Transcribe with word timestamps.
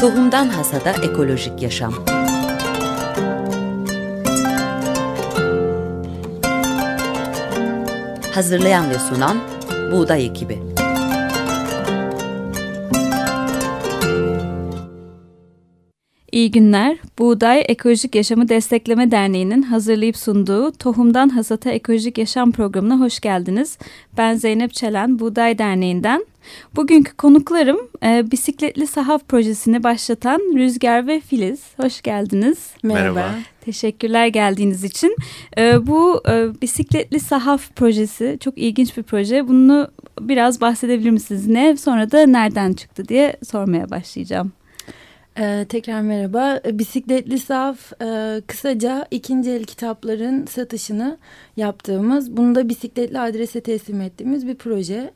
Tohumdan 0.00 0.48
Hasada 0.48 0.90
Ekolojik 0.90 1.62
Yaşam 1.62 1.94
Hazırlayan 8.34 8.90
ve 8.90 8.94
sunan 8.94 9.38
Buğday 9.92 10.26
Ekibi 10.26 10.58
İyi 16.32 16.50
günler. 16.50 16.98
Buğday 17.18 17.64
Ekolojik 17.68 18.14
Yaşamı 18.14 18.48
Destekleme 18.48 19.10
Derneği'nin 19.10 19.62
hazırlayıp 19.62 20.16
sunduğu 20.16 20.72
Tohumdan 20.72 21.28
Hasata 21.28 21.70
Ekolojik 21.70 22.18
Yaşam 22.18 22.52
programına 22.52 23.00
hoş 23.00 23.20
geldiniz. 23.20 23.78
Ben 24.16 24.34
Zeynep 24.34 24.74
Çelen, 24.74 25.18
Buğday 25.18 25.58
Derneği'nden. 25.58 26.26
Bugünkü 26.76 27.16
konuklarım 27.16 27.78
e, 28.04 28.30
bisikletli 28.30 28.86
sahaf 28.86 29.28
projesini 29.28 29.82
başlatan 29.82 30.38
Rüzgar 30.38 31.06
ve 31.06 31.20
Filiz. 31.20 31.60
Hoş 31.76 32.02
geldiniz. 32.02 32.70
Merhaba. 32.82 33.34
Teşekkürler 33.60 34.26
geldiğiniz 34.26 34.84
için. 34.84 35.16
E, 35.58 35.86
bu 35.86 36.22
e, 36.28 36.60
bisikletli 36.62 37.20
sahaf 37.20 37.76
projesi 37.76 38.36
çok 38.40 38.58
ilginç 38.58 38.96
bir 38.96 39.02
proje. 39.02 39.48
Bunu 39.48 39.88
biraz 40.20 40.60
bahsedebilir 40.60 41.10
misiniz? 41.10 41.46
Ne? 41.46 41.76
Sonra 41.76 42.10
da 42.10 42.26
nereden 42.26 42.72
çıktı 42.72 43.08
diye 43.08 43.36
sormaya 43.44 43.90
başlayacağım. 43.90 44.52
Ee, 45.40 45.66
tekrar 45.68 46.00
merhaba. 46.00 46.60
Bisikletli 46.72 47.38
Saf 47.38 47.92
e, 48.02 48.40
kısaca 48.46 49.06
ikinci 49.10 49.50
el 49.50 49.64
kitapların 49.64 50.46
satışını 50.46 51.18
yaptığımız, 51.56 52.36
bunu 52.36 52.54
da 52.54 52.68
bisikletli 52.68 53.20
adrese 53.20 53.60
teslim 53.60 54.00
ettiğimiz 54.00 54.46
bir 54.46 54.54
proje. 54.54 55.10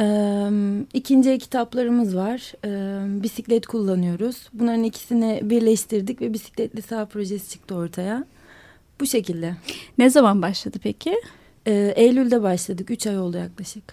Ee, 0.00 0.48
ikinci 0.94 1.30
el 1.30 1.38
kitaplarımız 1.38 2.16
var. 2.16 2.52
Ee, 2.64 3.22
bisiklet 3.22 3.66
kullanıyoruz. 3.66 4.48
Bunların 4.52 4.82
ikisini 4.82 5.40
birleştirdik 5.42 6.20
ve 6.20 6.32
bisikletli 6.32 6.82
Saf 6.82 7.10
projesi 7.10 7.50
çıktı 7.50 7.74
ortaya. 7.74 8.24
Bu 9.00 9.06
şekilde. 9.06 9.54
Ne 9.98 10.10
zaman 10.10 10.42
başladı 10.42 10.78
peki? 10.82 11.14
Ee, 11.66 11.92
Eylül'de 11.96 12.42
başladık. 12.42 12.90
Üç 12.90 13.06
ay 13.06 13.18
oldu 13.18 13.36
yaklaşık. 13.36 13.84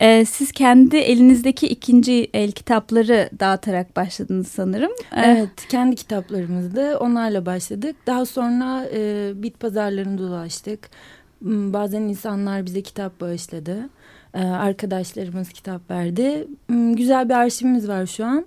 Ee, 0.00 0.24
siz 0.24 0.52
kendi 0.52 0.96
elinizdeki 0.96 1.66
ikinci 1.66 2.30
el 2.34 2.52
kitapları 2.52 3.30
dağıtarak 3.40 3.96
başladınız 3.96 4.48
sanırım. 4.48 4.92
Evet, 5.16 5.50
kendi 5.68 5.96
kitaplarımızdı. 5.96 6.98
Onlarla 6.98 7.46
başladık. 7.46 7.96
Daha 8.06 8.26
sonra 8.26 8.86
e, 8.92 9.32
bit 9.34 9.60
pazarlarını 9.60 10.18
dolaştık. 10.18 10.90
Bazen 11.42 12.02
insanlar 12.02 12.66
bize 12.66 12.82
kitap 12.82 13.20
bağışladı. 13.20 13.88
Ee, 14.34 14.38
arkadaşlarımız 14.38 15.48
kitap 15.48 15.90
verdi. 15.90 16.46
Hmm, 16.66 16.96
güzel 16.96 17.28
bir 17.28 17.34
arşivimiz 17.34 17.88
var 17.88 18.06
şu 18.06 18.24
an. 18.24 18.46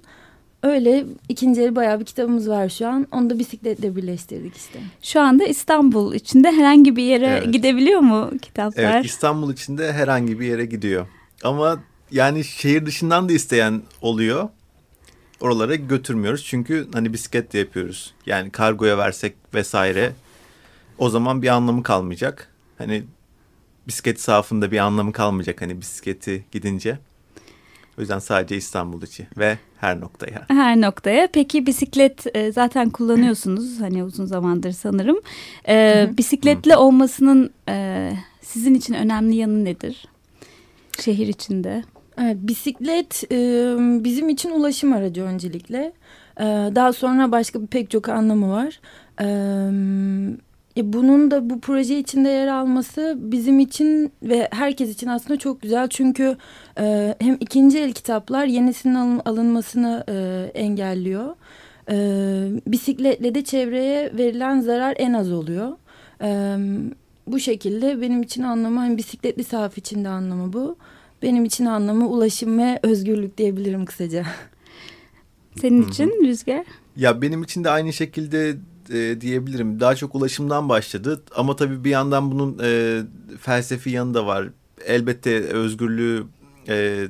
Öyle 0.63 1.05
ikinci 1.29 1.61
el 1.61 1.75
bayağı 1.75 1.99
bir 1.99 2.05
kitabımız 2.05 2.49
var 2.49 2.69
şu 2.69 2.87
an. 2.87 3.07
Onu 3.11 3.29
da 3.29 3.39
bisikletle 3.39 3.95
birleştirdik 3.95 4.57
işte. 4.57 4.79
Şu 5.01 5.21
anda 5.21 5.45
İstanbul 5.45 6.13
içinde 6.13 6.51
herhangi 6.51 6.95
bir 6.95 7.03
yere 7.03 7.27
evet. 7.27 7.53
gidebiliyor 7.53 7.99
mu 7.99 8.31
kitaplar? 8.41 8.83
Evet 8.83 9.05
İstanbul 9.05 9.53
içinde 9.53 9.93
herhangi 9.93 10.39
bir 10.39 10.45
yere 10.45 10.65
gidiyor. 10.65 11.07
Ama 11.43 11.79
yani 12.11 12.43
şehir 12.43 12.85
dışından 12.85 13.29
da 13.29 13.33
isteyen 13.33 13.81
oluyor. 14.01 14.49
Oralara 15.41 15.75
götürmüyoruz 15.75 16.43
çünkü 16.45 16.87
hani 16.93 17.13
bisikletle 17.13 17.59
yapıyoruz. 17.59 18.13
Yani 18.25 18.49
kargoya 18.49 18.97
versek 18.97 19.35
vesaire 19.53 20.11
o 20.97 21.09
zaman 21.09 21.41
bir 21.41 21.47
anlamı 21.47 21.83
kalmayacak. 21.83 22.47
Hani 22.77 23.03
bisiklet 23.87 24.21
sahafında 24.21 24.71
bir 24.71 24.77
anlamı 24.77 25.11
kalmayacak 25.11 25.61
hani 25.61 25.81
bisikleti 25.81 26.45
gidince. 26.51 26.97
O 27.97 28.01
yüzden 28.01 28.19
sadece 28.19 28.57
İstanbul 28.57 29.01
içi 29.01 29.27
ve 29.37 29.57
her 29.77 29.99
noktaya. 29.99 30.45
Her 30.47 30.81
noktaya. 30.81 31.27
Peki 31.33 31.65
bisiklet 31.65 32.35
e, 32.35 32.51
zaten 32.51 32.89
kullanıyorsunuz 32.89 33.81
hani 33.81 34.03
uzun 34.03 34.25
zamandır 34.25 34.71
sanırım. 34.71 35.17
E, 35.67 36.09
bisikletli 36.17 36.75
olmasının 36.75 37.49
e, 37.69 38.11
sizin 38.41 38.73
için 38.73 38.93
önemli 38.93 39.35
yanı 39.35 39.65
nedir? 39.65 40.07
Şehir 40.99 41.27
içinde. 41.27 41.83
Evet, 42.17 42.37
bisiklet 42.39 43.23
e, 43.31 43.37
bizim 44.03 44.29
için 44.29 44.49
ulaşım 44.49 44.93
aracı 44.93 45.23
öncelikle. 45.23 45.93
E, 46.39 46.43
daha 46.75 46.93
sonra 46.93 47.31
başka 47.31 47.59
pek 47.71 47.91
çok 47.91 48.09
anlamı 48.09 48.51
var. 48.51 48.79
E, 50.77 50.93
bunun 50.93 51.31
da 51.31 51.49
bu 51.49 51.59
proje 51.59 51.99
içinde 51.99 52.29
yer 52.29 52.47
alması 52.47 53.15
bizim 53.17 53.59
için 53.59 54.11
ve 54.23 54.47
herkes 54.51 54.89
için 54.89 55.07
aslında 55.07 55.39
çok 55.39 55.61
güzel. 55.61 55.87
Çünkü 55.87 56.37
e, 56.79 57.15
hem 57.19 57.37
ikinci 57.39 57.79
el 57.79 57.93
kitaplar 57.93 58.45
yenisinin 58.45 58.95
alın, 58.95 59.21
alınmasını 59.25 60.03
e, 60.09 60.51
engelliyor. 60.59 61.35
E, 61.89 61.95
bisikletle 62.67 63.35
de 63.35 63.43
çevreye 63.43 64.11
verilen 64.17 64.59
zarar 64.59 64.95
en 64.97 65.13
az 65.13 65.31
oluyor. 65.31 65.71
E, 66.21 66.57
bu 67.27 67.39
şekilde 67.39 68.01
benim 68.01 68.21
için 68.21 68.43
anlamı 68.43 68.79
hani 68.79 68.97
bisikletli 68.97 69.43
sahaf 69.43 69.77
için 69.77 70.03
de 70.05 70.09
anlamı 70.09 70.53
bu. 70.53 70.77
Benim 71.21 71.45
için 71.45 71.65
anlamı 71.65 72.07
ulaşım 72.07 72.59
ve 72.59 72.79
özgürlük 72.83 73.37
diyebilirim 73.37 73.85
kısaca. 73.85 74.25
Senin 75.61 75.87
için 75.87 76.09
Rüzgar? 76.25 76.65
Ya 76.95 77.21
benim 77.21 77.43
için 77.43 77.63
de 77.63 77.69
aynı 77.69 77.93
şekilde 77.93 78.55
e, 78.89 79.21
diyebilirim. 79.21 79.79
Daha 79.79 79.95
çok 79.95 80.15
ulaşımdan 80.15 80.69
başladı 80.69 81.23
ama 81.35 81.55
tabii 81.55 81.83
bir 81.83 81.89
yandan 81.89 82.31
bunun 82.31 82.59
e, 82.63 83.01
felsefi 83.41 83.89
yanı 83.89 84.13
da 84.13 84.25
var. 84.25 84.49
Elbette 84.85 85.43
özgürlüğü 85.43 86.23
e, 86.67 87.07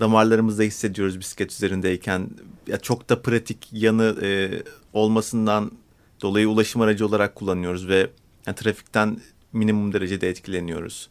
damarlarımızda 0.00 0.62
hissediyoruz 0.62 1.20
bisiklet 1.20 1.52
üzerindeyken. 1.52 2.30
Ya 2.66 2.78
çok 2.78 3.08
da 3.08 3.22
pratik 3.22 3.68
yanı 3.72 4.16
e, 4.22 4.62
olmasından 4.92 5.70
dolayı 6.22 6.48
ulaşım 6.48 6.82
aracı 6.82 7.06
olarak 7.06 7.34
kullanıyoruz 7.34 7.88
ve 7.88 8.10
yani 8.46 8.56
trafikten 8.56 9.20
minimum 9.52 9.92
derecede 9.92 10.28
etkileniyoruz. 10.28 11.08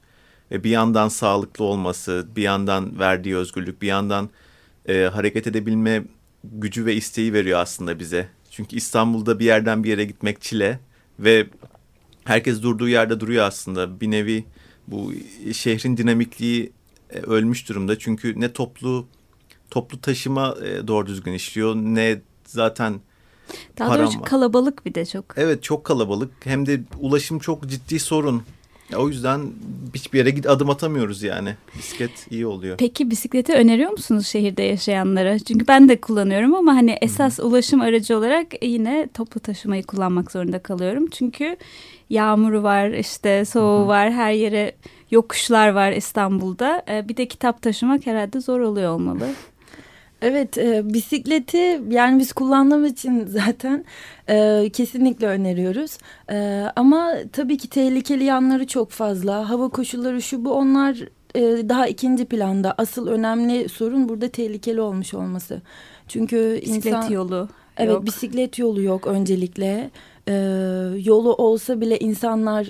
Ve 0.51 0.63
bir 0.63 0.69
yandan 0.69 1.07
sağlıklı 1.07 1.65
olması, 1.65 2.27
bir 2.35 2.41
yandan 2.41 2.99
verdiği 2.99 3.35
özgürlük, 3.35 3.81
bir 3.81 3.87
yandan 3.87 4.29
e, 4.87 5.03
hareket 5.03 5.47
edebilme 5.47 6.03
gücü 6.43 6.85
ve 6.85 6.95
isteği 6.95 7.33
veriyor 7.33 7.59
aslında 7.59 7.99
bize. 7.99 8.29
Çünkü 8.53 8.75
İstanbul'da 8.75 9.39
bir 9.39 9.45
yerden 9.45 9.83
bir 9.83 9.89
yere 9.89 10.05
gitmek 10.05 10.41
çile 10.41 10.79
ve 11.19 11.47
herkes 12.23 12.61
durduğu 12.61 12.89
yerde 12.89 13.19
duruyor 13.19 13.45
aslında. 13.45 14.01
Bir 14.01 14.11
nevi 14.11 14.45
bu 14.87 15.13
şehrin 15.53 15.97
dinamikliği 15.97 16.71
e, 17.09 17.19
ölmüş 17.19 17.69
durumda. 17.69 17.99
Çünkü 17.99 18.41
ne 18.41 18.53
toplu 18.53 19.07
toplu 19.71 20.01
taşıma 20.01 20.55
e, 20.65 20.87
doğru 20.87 21.07
düzgün 21.07 21.33
işliyor 21.33 21.75
ne 21.75 22.21
zaten 22.45 22.99
daha 23.79 23.99
doğrusu 23.99 24.21
kalabalık 24.21 24.85
bir 24.85 24.95
de 24.95 25.05
çok. 25.05 25.25
Evet 25.37 25.63
çok 25.63 25.83
kalabalık 25.83 26.31
hem 26.43 26.65
de 26.65 26.81
ulaşım 26.99 27.39
çok 27.39 27.67
ciddi 27.67 27.99
sorun. 27.99 28.43
O 28.95 29.09
yüzden 29.09 29.41
hiçbir 29.93 30.17
yere 30.17 30.29
git 30.29 30.49
adım 30.49 30.69
atamıyoruz 30.69 31.23
yani. 31.23 31.55
Bisiklet 31.77 32.27
iyi 32.31 32.47
oluyor. 32.47 32.77
Peki 32.77 33.09
bisikleti 33.09 33.53
öneriyor 33.53 33.91
musunuz 33.91 34.27
şehirde 34.27 34.63
yaşayanlara? 34.63 35.39
Çünkü 35.39 35.67
ben 35.67 35.89
de 35.89 36.01
kullanıyorum 36.01 36.55
ama 36.55 36.75
hani 36.75 36.97
esas 37.01 37.37
Hı-hı. 37.37 37.47
ulaşım 37.47 37.81
aracı 37.81 38.17
olarak 38.17 38.63
yine 38.63 39.07
toplu 39.13 39.39
taşımayı 39.39 39.83
kullanmak 39.83 40.31
zorunda 40.31 40.59
kalıyorum. 40.59 41.09
Çünkü 41.09 41.57
yağmuru 42.09 42.63
var, 42.63 42.89
işte 42.89 43.45
soğuğu 43.45 43.79
Hı-hı. 43.79 43.87
var, 43.87 44.11
her 44.11 44.31
yere 44.31 44.75
yokuşlar 45.11 45.69
var 45.69 45.91
İstanbul'da. 45.91 46.83
Ee, 46.89 47.09
bir 47.09 47.17
de 47.17 47.27
kitap 47.27 47.61
taşımak 47.61 48.05
herhalde 48.05 48.41
zor 48.41 48.59
oluyor 48.59 48.93
olmalı. 48.93 49.29
Evet 50.23 50.57
e, 50.57 50.93
bisikleti 50.93 51.81
yani 51.89 52.19
biz 52.19 52.33
kullandığımız 52.33 52.91
için 52.91 53.25
zaten 53.27 53.85
e, 54.29 54.69
kesinlikle 54.73 55.27
öneriyoruz. 55.27 55.97
E, 56.31 56.65
ama 56.75 57.13
tabii 57.33 57.57
ki 57.57 57.69
tehlikeli 57.69 58.23
yanları 58.23 58.67
çok 58.67 58.91
fazla. 58.91 59.49
Hava 59.49 59.69
koşulları 59.69 60.21
şu 60.21 60.45
bu 60.45 60.53
onlar 60.53 60.97
e, 61.35 61.41
daha 61.69 61.87
ikinci 61.87 62.25
planda. 62.25 62.75
Asıl 62.77 63.07
önemli 63.07 63.69
sorun 63.69 64.09
burada 64.09 64.27
tehlikeli 64.27 64.81
olmuş 64.81 65.13
olması. 65.13 65.61
Çünkü 66.07 66.59
bisiklet 66.61 66.85
insan, 66.85 67.11
yolu 67.11 67.49
Evet 67.77 67.93
yok. 67.93 68.05
bisiklet 68.05 68.59
yolu 68.59 68.81
yok 68.81 69.07
öncelikle. 69.07 69.91
E, 70.27 70.33
yolu 71.05 71.33
olsa 71.33 71.81
bile 71.81 71.99
insanlar... 71.99 72.67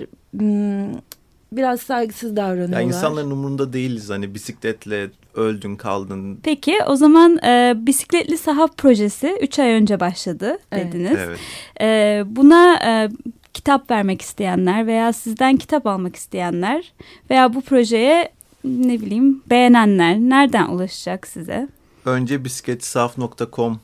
Biraz 1.56 1.80
saygısız 1.80 2.36
davranıyorlar. 2.36 2.80
Ya 2.80 2.86
insanların 2.86 3.30
umurunda 3.30 3.72
değiliz 3.72 4.10
hani 4.10 4.34
bisikletle 4.34 5.10
öldün 5.34 5.76
kaldın. 5.76 6.40
Peki 6.42 6.78
o 6.86 6.96
zaman 6.96 7.38
e, 7.44 7.74
bisikletli 7.76 8.38
sahaf 8.38 8.76
projesi 8.76 9.38
3 9.40 9.58
ay 9.58 9.70
önce 9.70 10.00
başladı 10.00 10.58
dediniz. 10.72 11.18
Evet. 11.18 11.38
E, 11.80 12.22
buna 12.26 12.78
e, 12.84 13.08
kitap 13.54 13.90
vermek 13.90 14.22
isteyenler 14.22 14.86
veya 14.86 15.12
sizden 15.12 15.56
kitap 15.56 15.86
almak 15.86 16.16
isteyenler 16.16 16.92
veya 17.30 17.54
bu 17.54 17.60
projeye 17.60 18.28
ne 18.64 19.00
bileyim 19.00 19.42
beğenenler 19.50 20.16
nereden 20.16 20.68
ulaşacak 20.68 21.26
size? 21.26 21.68
Önce 22.04 22.44
bisikletsaf.com 22.44 23.80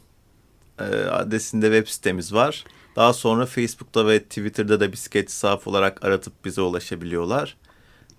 e, 0.80 1.04
adresinde 1.04 1.66
web 1.66 1.86
sitemiz 1.86 2.34
var. 2.34 2.64
Daha 2.96 3.12
sonra 3.12 3.46
Facebook'ta 3.46 4.06
ve 4.06 4.22
Twitter'da 4.22 4.80
da 4.80 4.92
bisiklet 4.92 5.30
saf 5.30 5.66
olarak 5.66 6.04
aratıp 6.04 6.44
bize 6.44 6.60
ulaşabiliyorlar. 6.60 7.56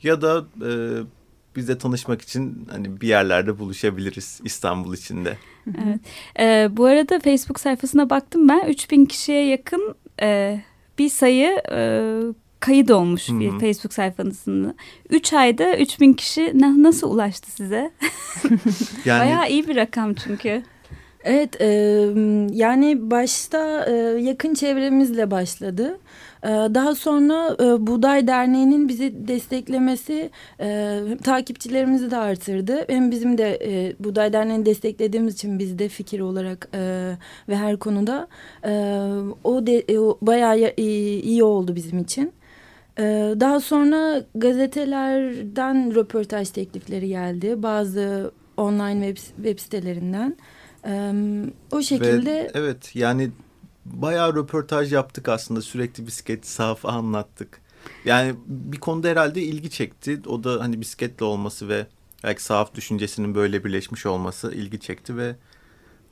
Ya 0.03 0.21
da 0.21 0.45
e, 0.65 0.71
biz 1.55 1.67
de 1.67 1.77
tanışmak 1.77 2.21
için 2.21 2.67
hani 2.71 3.01
bir 3.01 3.07
yerlerde 3.07 3.59
buluşabiliriz 3.59 4.41
İstanbul 4.43 4.93
içinde. 4.93 5.37
Evet. 5.67 5.99
Ee, 6.39 6.69
bu 6.77 6.85
arada 6.85 7.19
Facebook 7.19 7.59
sayfasına 7.59 8.09
baktım 8.09 8.49
ben 8.49 8.67
3000 8.67 9.05
kişiye 9.05 9.45
yakın 9.45 9.95
e, 10.21 10.61
bir 10.99 11.09
sayı 11.09 11.61
e, 11.71 12.01
kayıt 12.59 12.91
olmuş 12.91 13.29
Hı 13.29 13.33
-hı. 13.33 13.39
bir 13.39 13.59
Facebook 13.59 13.93
sayfanızında. 13.93 14.75
3 15.09 15.33
ayda 15.33 15.77
3000 15.77 16.13
kişi 16.13 16.51
na 16.59 16.83
nasıl 16.83 17.11
ulaştı 17.11 17.51
size? 17.51 17.91
yani... 19.05 19.19
Bayağı 19.19 19.49
iyi 19.49 19.67
bir 19.67 19.75
rakam 19.75 20.13
çünkü. 20.13 20.63
Evet, 21.23 21.61
e, 21.61 21.65
yani 22.53 23.11
başta 23.11 23.85
e, 23.85 23.91
yakın 24.21 24.53
çevremizle 24.53 25.31
başladı. 25.31 25.97
Daha 26.43 26.95
sonra 26.95 27.55
e, 27.59 27.87
Buğday 27.87 28.27
Derneği'nin 28.27 28.89
bizi 28.89 29.27
desteklemesi 29.27 30.29
takipçilerimizi 31.23 32.11
de 32.11 32.17
artırdı. 32.17 32.85
Hem 32.89 33.11
bizim 33.11 33.37
de 33.37 33.59
e, 33.63 33.95
Buğday 33.99 34.33
Derneği'ni 34.33 34.65
desteklediğimiz 34.65 35.33
için 35.33 35.59
biz 35.59 35.79
de 35.79 35.89
fikir 35.89 36.19
olarak 36.19 36.69
ve 37.49 37.55
her 37.55 37.77
konuda 37.77 38.27
o, 39.43 39.67
de, 39.67 39.99
o 39.99 40.17
bayağı 40.21 40.73
iyi, 40.77 41.21
iyi 41.21 41.43
oldu 41.43 41.75
bizim 41.75 41.99
için. 41.99 42.33
Daha 43.39 43.59
sonra 43.59 44.23
gazetelerden 44.35 45.95
röportaj 45.95 46.49
teklifleri 46.49 47.07
geldi. 47.07 47.63
Bazı 47.63 48.31
online 48.57 49.13
web, 49.13 49.35
web 49.35 49.59
sitelerinden. 49.59 50.37
O 51.71 51.81
şekilde... 51.81 52.31
Ve, 52.31 52.51
evet 52.53 52.95
yani 52.95 53.31
bayağı 53.85 54.35
röportaj 54.35 54.93
yaptık 54.93 55.29
aslında 55.29 55.61
sürekli 55.61 56.07
bisiklet 56.07 56.47
sahafı 56.47 56.87
anlattık. 56.87 57.61
Yani 58.05 58.35
bir 58.45 58.79
konuda 58.79 59.07
herhalde 59.07 59.41
ilgi 59.41 59.69
çekti. 59.69 60.21
O 60.27 60.43
da 60.43 60.63
hani 60.63 60.81
bisikletle 60.81 61.25
olması 61.25 61.69
ve 61.69 61.87
belki 62.23 62.43
sahaf 62.43 62.75
düşüncesinin 62.75 63.35
böyle 63.35 63.63
birleşmiş 63.63 64.05
olması 64.05 64.53
ilgi 64.53 64.79
çekti 64.79 65.17
ve 65.17 65.35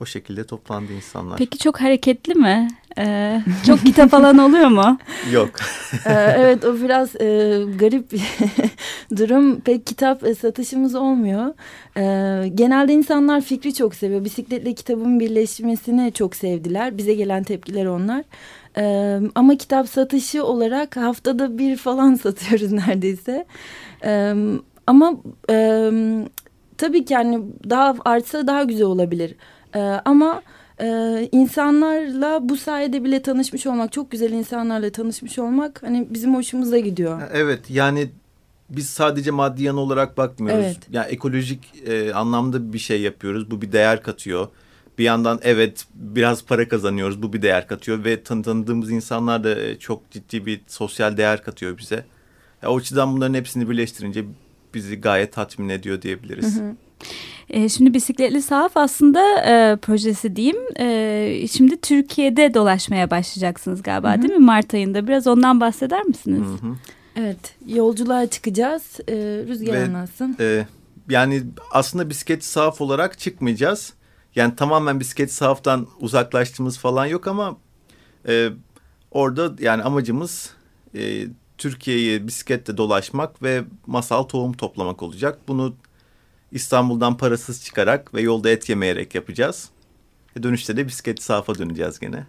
o 0.00 0.06
şekilde 0.06 0.44
toplandı 0.44 0.92
insanlar. 0.92 1.38
Peki 1.38 1.58
çok 1.58 1.80
hareketli 1.80 2.34
mi? 2.34 2.68
Ee, 2.98 3.40
çok 3.66 3.80
kitap 3.80 4.10
falan 4.10 4.38
oluyor 4.38 4.68
mu? 4.68 4.98
Yok. 5.32 5.50
ee, 6.06 6.12
evet 6.12 6.64
o 6.64 6.74
biraz 6.82 7.16
e, 7.16 7.58
garip 7.78 8.12
bir 8.12 8.22
durum. 9.16 9.60
Pek 9.60 9.86
kitap 9.86 10.24
e, 10.24 10.34
satışımız 10.34 10.94
olmuyor. 10.94 11.54
Ee, 11.96 12.48
genelde 12.48 12.92
insanlar 12.92 13.40
fikri 13.40 13.74
çok 13.74 13.94
seviyor. 13.94 14.24
Bisikletle 14.24 14.74
kitabın 14.74 15.20
birleşmesini 15.20 16.12
çok 16.12 16.36
sevdiler. 16.36 16.98
Bize 16.98 17.14
gelen 17.14 17.42
tepkiler 17.42 17.86
onlar. 17.86 18.24
Ee, 18.78 19.20
ama 19.34 19.56
kitap 19.56 19.88
satışı 19.88 20.44
olarak 20.44 20.96
haftada 20.96 21.58
bir 21.58 21.76
falan 21.76 22.14
satıyoruz 22.24 22.72
neredeyse. 22.72 23.46
Ee, 24.04 24.34
ama 24.86 25.14
e, 25.50 25.90
tabii 26.78 27.04
ki 27.04 27.14
yani 27.14 27.40
daha 27.70 27.94
artsa 28.04 28.46
daha 28.46 28.62
güzel 28.64 28.86
olabilir. 28.86 29.34
Ee, 29.74 29.78
ama 30.04 30.42
e, 30.80 31.28
insanlarla 31.32 32.48
bu 32.48 32.56
sayede 32.56 33.04
bile 33.04 33.22
tanışmış 33.22 33.66
olmak, 33.66 33.92
çok 33.92 34.10
güzel 34.10 34.32
insanlarla 34.32 34.90
tanışmış 34.90 35.38
olmak 35.38 35.82
hani 35.82 36.06
bizim 36.10 36.34
hoşumuza 36.34 36.78
gidiyor. 36.78 37.20
Evet 37.32 37.70
yani 37.70 38.10
biz 38.70 38.88
sadece 38.88 39.30
maddi 39.30 39.62
yan 39.62 39.76
olarak 39.76 40.16
bakmıyoruz. 40.16 40.64
Evet. 40.64 40.78
Yani 40.90 41.06
ekolojik 41.06 41.60
e, 41.86 42.12
anlamda 42.12 42.72
bir 42.72 42.78
şey 42.78 43.00
yapıyoruz. 43.00 43.50
Bu 43.50 43.62
bir 43.62 43.72
değer 43.72 44.02
katıyor. 44.02 44.48
Bir 44.98 45.04
yandan 45.04 45.40
evet 45.42 45.86
biraz 45.94 46.44
para 46.44 46.68
kazanıyoruz. 46.68 47.22
Bu 47.22 47.32
bir 47.32 47.42
değer 47.42 47.66
katıyor 47.66 48.04
ve 48.04 48.22
tan 48.22 48.42
tanıdığımız 48.42 48.90
insanlar 48.90 49.44
da 49.44 49.60
e, 49.60 49.78
çok 49.78 50.10
ciddi 50.10 50.46
bir 50.46 50.60
sosyal 50.66 51.16
değer 51.16 51.42
katıyor 51.42 51.78
bize. 51.78 52.04
Ya, 52.62 52.70
o 52.70 52.76
açıdan 52.78 53.16
bunların 53.16 53.34
hepsini 53.34 53.70
birleştirince 53.70 54.24
bizi 54.74 55.00
gayet 55.00 55.32
tatmin 55.32 55.68
ediyor 55.68 56.02
diyebiliriz. 56.02 56.56
Hı 56.56 56.64
hı. 56.64 56.76
E, 57.50 57.68
şimdi 57.68 57.94
bisikletli 57.94 58.42
sahaf 58.42 58.76
aslında 58.76 59.20
e, 59.44 59.76
projesi 59.76 60.36
diyeyim. 60.36 60.56
E, 60.78 61.46
şimdi 61.52 61.80
Türkiye'de 61.80 62.54
dolaşmaya 62.54 63.10
başlayacaksınız 63.10 63.82
galiba 63.82 64.12
hı 64.12 64.18
hı. 64.18 64.22
değil 64.22 64.34
mi 64.34 64.44
Mart 64.44 64.74
ayında? 64.74 65.06
Biraz 65.06 65.26
ondan 65.26 65.60
bahseder 65.60 66.02
misiniz? 66.02 66.60
Hı 66.60 66.66
hı. 66.66 66.76
Evet 67.16 67.54
yolculuğa 67.66 68.26
çıkacağız. 68.26 69.00
E, 69.08 69.14
Rüzgar 69.48 69.72
Ve, 69.72 69.84
anlatsın. 69.84 70.36
E, 70.40 70.66
yani 71.08 71.42
aslında 71.72 72.10
bisiklet 72.10 72.44
sahaf 72.44 72.80
olarak 72.80 73.18
çıkmayacağız. 73.18 73.92
Yani 74.34 74.56
tamamen 74.56 75.00
bisiklet 75.00 75.32
sahaftan 75.32 75.86
uzaklaştığımız 76.00 76.78
falan 76.78 77.06
yok 77.06 77.26
ama 77.26 77.56
e, 78.28 78.48
orada 79.10 79.52
yani 79.58 79.82
amacımız 79.82 80.50
e, 80.94 81.26
Türkiye'yi 81.58 82.26
bisikletle 82.26 82.76
dolaşmak 82.76 83.42
ve 83.42 83.64
masal 83.86 84.22
tohum 84.22 84.52
toplamak 84.52 85.02
olacak. 85.02 85.38
Bunu 85.48 85.74
İstanbul'dan 86.52 87.16
parasız 87.16 87.64
çıkarak 87.64 88.14
ve 88.14 88.22
yolda 88.22 88.50
et 88.50 88.68
yemeyerek 88.68 89.14
yapacağız. 89.14 89.68
Ve 90.36 90.42
dönüşte 90.42 90.76
de 90.76 90.86
bisiklet 90.86 91.22
safa 91.22 91.58
döneceğiz 91.58 91.98
gene. 91.98 92.26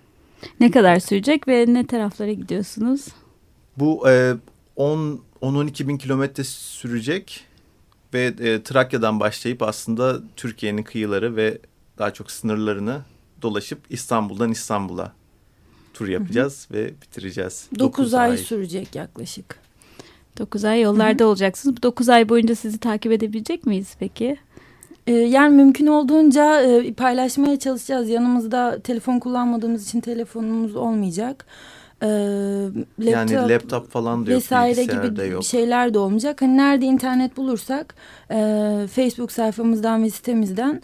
Ne 0.59 0.71
kadar 0.71 0.99
sürecek 0.99 1.47
ve 1.47 1.65
ne 1.67 1.87
taraflara 1.87 2.31
gidiyorsunuz? 2.31 3.07
Bu 3.77 4.09
e, 4.09 4.33
10-12 4.77 5.87
bin 5.87 5.97
kilometre 5.97 6.43
sürecek 6.43 7.45
ve 8.13 8.33
e, 8.39 8.63
Trakya'dan 8.63 9.19
başlayıp 9.19 9.61
aslında 9.61 10.21
Türkiye'nin 10.35 10.83
kıyıları 10.83 11.35
ve 11.35 11.57
daha 11.97 12.13
çok 12.13 12.31
sınırlarını 12.31 13.01
dolaşıp 13.41 13.79
İstanbul'dan 13.89 14.51
İstanbul'a 14.51 15.13
tur 15.93 16.07
yapacağız 16.07 16.67
hı 16.69 16.73
hı. 16.73 16.77
ve 16.77 16.93
bitireceğiz. 17.01 17.67
9 17.79 18.13
ay, 18.13 18.31
ay 18.31 18.37
sürecek 18.37 18.95
yaklaşık. 18.95 19.60
9 20.37 20.65
ay 20.65 20.81
yollarda 20.81 21.23
Hı 21.23 21.27
-hı. 21.27 21.29
olacaksınız. 21.29 21.77
Bu 21.77 21.81
9 21.83 22.09
ay 22.09 22.29
boyunca 22.29 22.55
sizi 22.55 22.77
takip 22.77 23.11
edebilecek 23.11 23.65
miyiz 23.65 23.95
peki? 23.99 24.37
Ee, 25.07 25.13
yani 25.13 25.55
mümkün 25.55 25.87
olduğunca 25.87 26.61
e, 26.61 26.93
paylaşmaya 26.93 27.59
çalışacağız. 27.59 28.09
Yanımızda 28.09 28.79
telefon 28.79 29.19
kullanmadığımız 29.19 29.87
için 29.87 30.01
telefonumuz 30.01 30.75
olmayacak. 30.75 31.45
Ee, 32.01 32.07
laptop, 32.99 33.31
yani 33.31 33.49
laptop 33.49 33.91
falan 33.91 34.25
da 34.25 34.31
yok, 34.31 34.41
vesaire 34.41 34.83
gibi 34.83 35.29
yok. 35.29 35.43
şeyler 35.43 35.93
de 35.93 35.99
olmayacak. 35.99 36.41
Hani 36.41 36.57
nerede 36.57 36.85
internet 36.85 37.37
bulursak 37.37 37.95
e, 38.31 38.37
Facebook 38.91 39.31
sayfamızdan 39.31 40.03
ve 40.03 40.09
sitemizden 40.09 40.81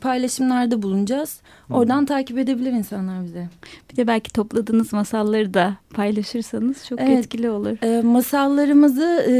paylaşımlarda 0.00 0.82
bulunacağız. 0.82 1.40
Oradan 1.70 1.98
hmm. 1.98 2.06
takip 2.06 2.38
edebilir 2.38 2.72
insanlar 2.72 3.24
bize. 3.24 3.48
Bir 3.92 3.96
de 3.96 4.06
belki 4.06 4.32
topladığınız 4.32 4.92
masalları 4.92 5.54
da 5.54 5.76
paylaşırsanız 5.94 6.86
çok 6.88 7.00
evet, 7.00 7.18
etkili 7.18 7.50
olur. 7.50 7.84
E, 7.84 8.02
masallarımızı 8.02 9.26
e, 9.28 9.34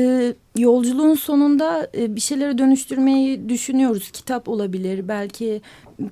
yolculuğun 0.60 1.14
sonunda 1.14 1.90
e, 1.96 2.16
bir 2.16 2.20
şeylere 2.20 2.58
dönüştürmeyi 2.58 3.48
düşünüyoruz. 3.48 4.10
Kitap 4.10 4.48
olabilir, 4.48 5.08
belki 5.08 5.60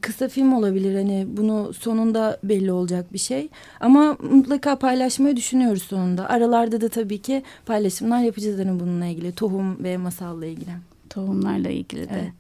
kısa 0.01 0.29
film 0.29 0.53
olabilir. 0.53 0.95
Hani 0.95 1.27
bunu 1.29 1.73
sonunda 1.73 2.39
belli 2.43 2.73
olacak 2.73 3.13
bir 3.13 3.19
şey. 3.19 3.49
Ama 3.81 4.17
mutlaka 4.31 4.77
paylaşmayı 4.77 5.37
düşünüyoruz 5.37 5.83
sonunda. 5.83 6.29
Aralarda 6.29 6.81
da 6.81 6.89
tabii 6.89 7.19
ki 7.19 7.43
paylaşımlar 7.67 8.21
yapacağız 8.21 8.59
hani 8.59 8.81
bununla 8.81 9.07
ilgili. 9.07 9.33
Tohum 9.33 9.85
ve 9.85 9.97
masalla 9.97 10.47
ilgili 10.47 10.71
tohumlarla 11.09 11.69
ilgili 11.69 12.09
de. 12.09 12.13
Evet. 12.13 12.33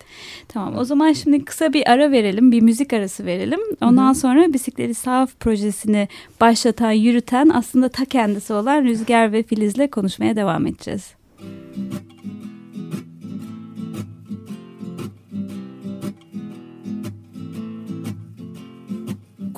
Tamam 0.48 0.76
o 0.76 0.84
zaman 0.84 1.12
şimdi 1.12 1.44
kısa 1.44 1.72
bir 1.72 1.90
ara 1.90 2.10
verelim, 2.10 2.52
bir 2.52 2.60
müzik 2.60 2.92
arası 2.92 3.26
verelim. 3.26 3.60
Ondan 3.82 4.10
Hı 4.10 4.14
sonra 4.14 4.52
Bisikleti 4.52 4.94
Sahaf 4.94 5.40
projesini 5.40 6.08
başlatan, 6.40 6.92
yürüten 6.92 7.48
aslında 7.48 7.88
ta 7.88 8.04
kendisi 8.04 8.52
olan 8.52 8.84
Rüzgar 8.84 9.32
ve 9.32 9.42
Filiz'le 9.42 9.90
konuşmaya 9.90 10.36
devam 10.36 10.66
edeceğiz. 10.66 11.14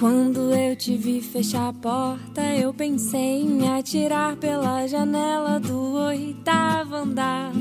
Quando 0.01 0.55
eu 0.55 0.75
te 0.75 0.97
vi 0.97 1.21
fechar 1.21 1.69
a 1.69 1.73
porta, 1.75 2.41
eu 2.57 2.73
pensei 2.73 3.43
em 3.43 3.69
atirar 3.69 4.35
pela 4.37 4.87
janela 4.87 5.61
do 5.61 5.93
oitavo 5.93 6.95
andar. 6.95 7.53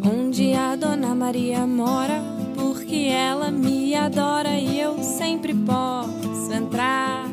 onde 0.00 0.54
a 0.54 0.76
Dona 0.76 1.12
Maria 1.12 1.66
mora, 1.66 2.22
porque 2.54 3.08
ela 3.10 3.50
me 3.50 3.96
adora 3.96 4.56
e 4.60 4.78
eu 4.78 5.02
sempre 5.02 5.52
posso 5.52 6.52
entrar. 6.52 7.28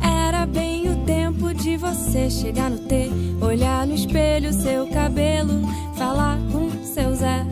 Era 0.00 0.46
bem 0.46 0.92
o 0.92 1.04
tempo 1.04 1.52
de 1.52 1.76
você 1.76 2.30
chegar 2.30 2.70
no 2.70 2.78
T, 2.78 3.10
olhar 3.40 3.84
no 3.88 3.94
espelho 3.96 4.52
seu 4.52 4.86
cabelo, 4.86 5.62
falar 5.96 6.38
com 6.52 6.70
seu 6.84 7.12
Zé 7.12 7.44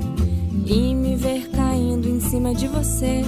e 0.67 0.95
me 0.95 1.17
ver 1.17 1.51
caindo 1.51 2.09
em 2.09 2.21
cima 2.21 2.55
de 2.55 2.69
você, 2.69 3.25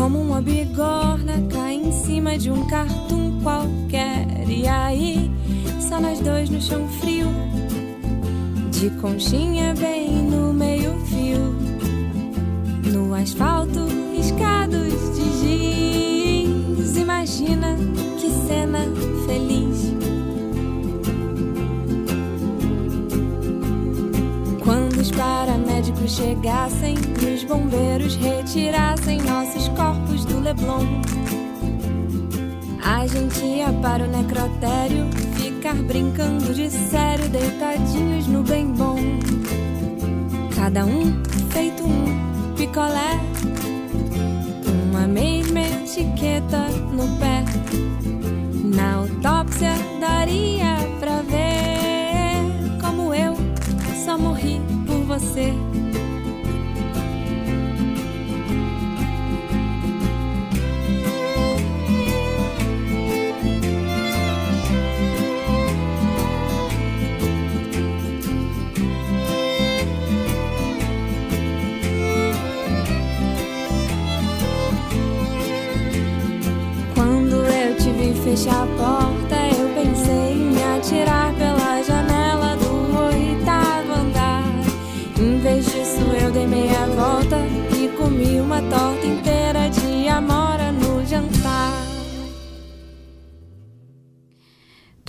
como 0.00 0.18
uma 0.18 0.40
bigorna 0.40 1.46
cai 1.52 1.74
em 1.74 1.92
cima 1.92 2.38
de 2.38 2.50
um 2.50 2.66
cartoon 2.68 3.38
qualquer. 3.42 4.48
E 4.48 4.66
aí, 4.66 5.30
só 5.78 6.00
nós 6.00 6.20
dois 6.20 6.48
no 6.48 6.58
chão 6.58 6.88
frio 7.00 7.26
de 8.70 8.88
conchinha 8.98 9.74
bem 9.74 10.10
no 10.22 10.54
meio-fio, 10.54 11.54
no 12.90 13.14
asfalto 13.14 13.86
riscados 14.16 14.94
de 15.16 16.78
giz. 16.78 16.96
Imagina 16.96 17.76
que 18.18 18.30
cena 18.48 18.78
feliz. 19.26 19.92
Quando 24.64 24.98
os 24.98 25.10
paramédicos 26.00 26.16
chegassem 26.16 26.94
e 27.20 27.34
os 27.34 27.44
bombeiros 27.44 28.16
retirassem 28.16 29.20
nossos 29.22 29.68
corpos 29.68 30.24
do 30.24 30.40
Leblon. 30.40 30.86
A 32.82 33.06
gente 33.06 33.44
ia 33.44 33.72
para 33.82 34.04
o 34.04 34.06
necrotério 34.06 35.06
ficar 35.36 35.74
brincando 35.74 36.54
de 36.54 36.70
sério, 36.70 37.28
deitadinhos 37.28 38.26
no 38.26 38.42
bem 38.42 38.66
bom. 38.66 38.96
Cada 40.54 40.84
um 40.84 41.22
feito 41.50 41.84
um 41.84 42.54
picolé, 42.56 43.20
uma 44.90 45.06
mesma 45.06 45.60
etiqueta 45.60 46.66
no 46.92 47.06
pé. 47.18 47.44
Na 48.64 48.94
autópsia 48.94 49.72
daria 50.00 50.76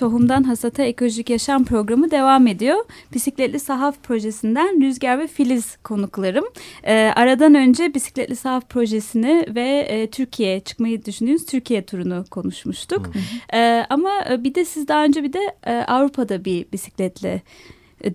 Tohumdan 0.01 0.43
Hasata 0.43 0.83
Ekolojik 0.83 1.29
Yaşam 1.29 1.65
Programı 1.65 2.11
devam 2.11 2.47
ediyor. 2.47 2.85
Bisikletli 3.13 3.59
Sahaf 3.59 4.03
Projesi'nden 4.03 4.81
Rüzgar 4.81 5.19
ve 5.19 5.27
Filiz 5.27 5.77
konuklarım. 5.83 6.45
E, 6.83 6.93
aradan 7.15 7.55
önce 7.55 7.93
Bisikletli 7.93 8.35
Sahaf 8.35 8.69
Projesi'ni 8.69 9.45
ve 9.55 9.79
e, 9.79 10.09
Türkiye'ye 10.09 10.59
çıkmayı 10.59 11.05
düşündüğünüz 11.05 11.45
Türkiye 11.45 11.85
turunu 11.85 12.25
konuşmuştuk. 12.31 13.09
E, 13.53 13.85
ama 13.89 14.11
bir 14.39 14.55
de 14.55 14.65
siz 14.65 14.87
daha 14.87 15.03
önce 15.03 15.23
bir 15.23 15.33
de 15.33 15.55
e, 15.63 15.73
Avrupa'da 15.73 16.45
bir 16.45 16.65
bisikletle 16.71 17.29
e, 17.29 17.41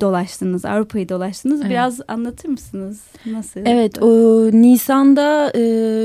dolaştınız, 0.00 0.64
Avrupa'yı 0.64 1.08
dolaştınız. 1.08 1.60
Evet. 1.60 1.70
Biraz 1.70 2.00
anlatır 2.08 2.48
mısınız? 2.48 3.00
Nasıl? 3.26 3.60
Evet, 3.64 4.02
o 4.02 4.08
Nisan'da 4.52 5.50
e, 5.54 5.60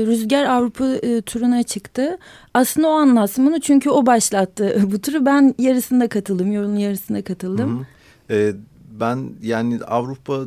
Rüzgar 0.06 0.44
Avrupa 0.44 0.88
e, 0.88 1.22
turuna 1.22 1.62
çıktı. 1.62 2.18
Aslında 2.54 2.88
o 2.88 2.92
anlatsın 2.92 3.46
bunu 3.46 3.60
çünkü 3.60 3.90
o 3.90 4.06
başlattı 4.06 4.82
bu 4.92 5.00
turu. 5.00 5.26
Ben 5.26 5.54
yarısında 5.58 6.08
katıldım, 6.08 6.52
yolun 6.52 6.76
yarısında 6.76 7.22
katıldım. 7.22 7.86
Hı 8.28 8.34
hı. 8.34 8.38
E, 8.38 8.54
ben 9.00 9.30
yani 9.42 9.84
Avrupa 9.84 10.44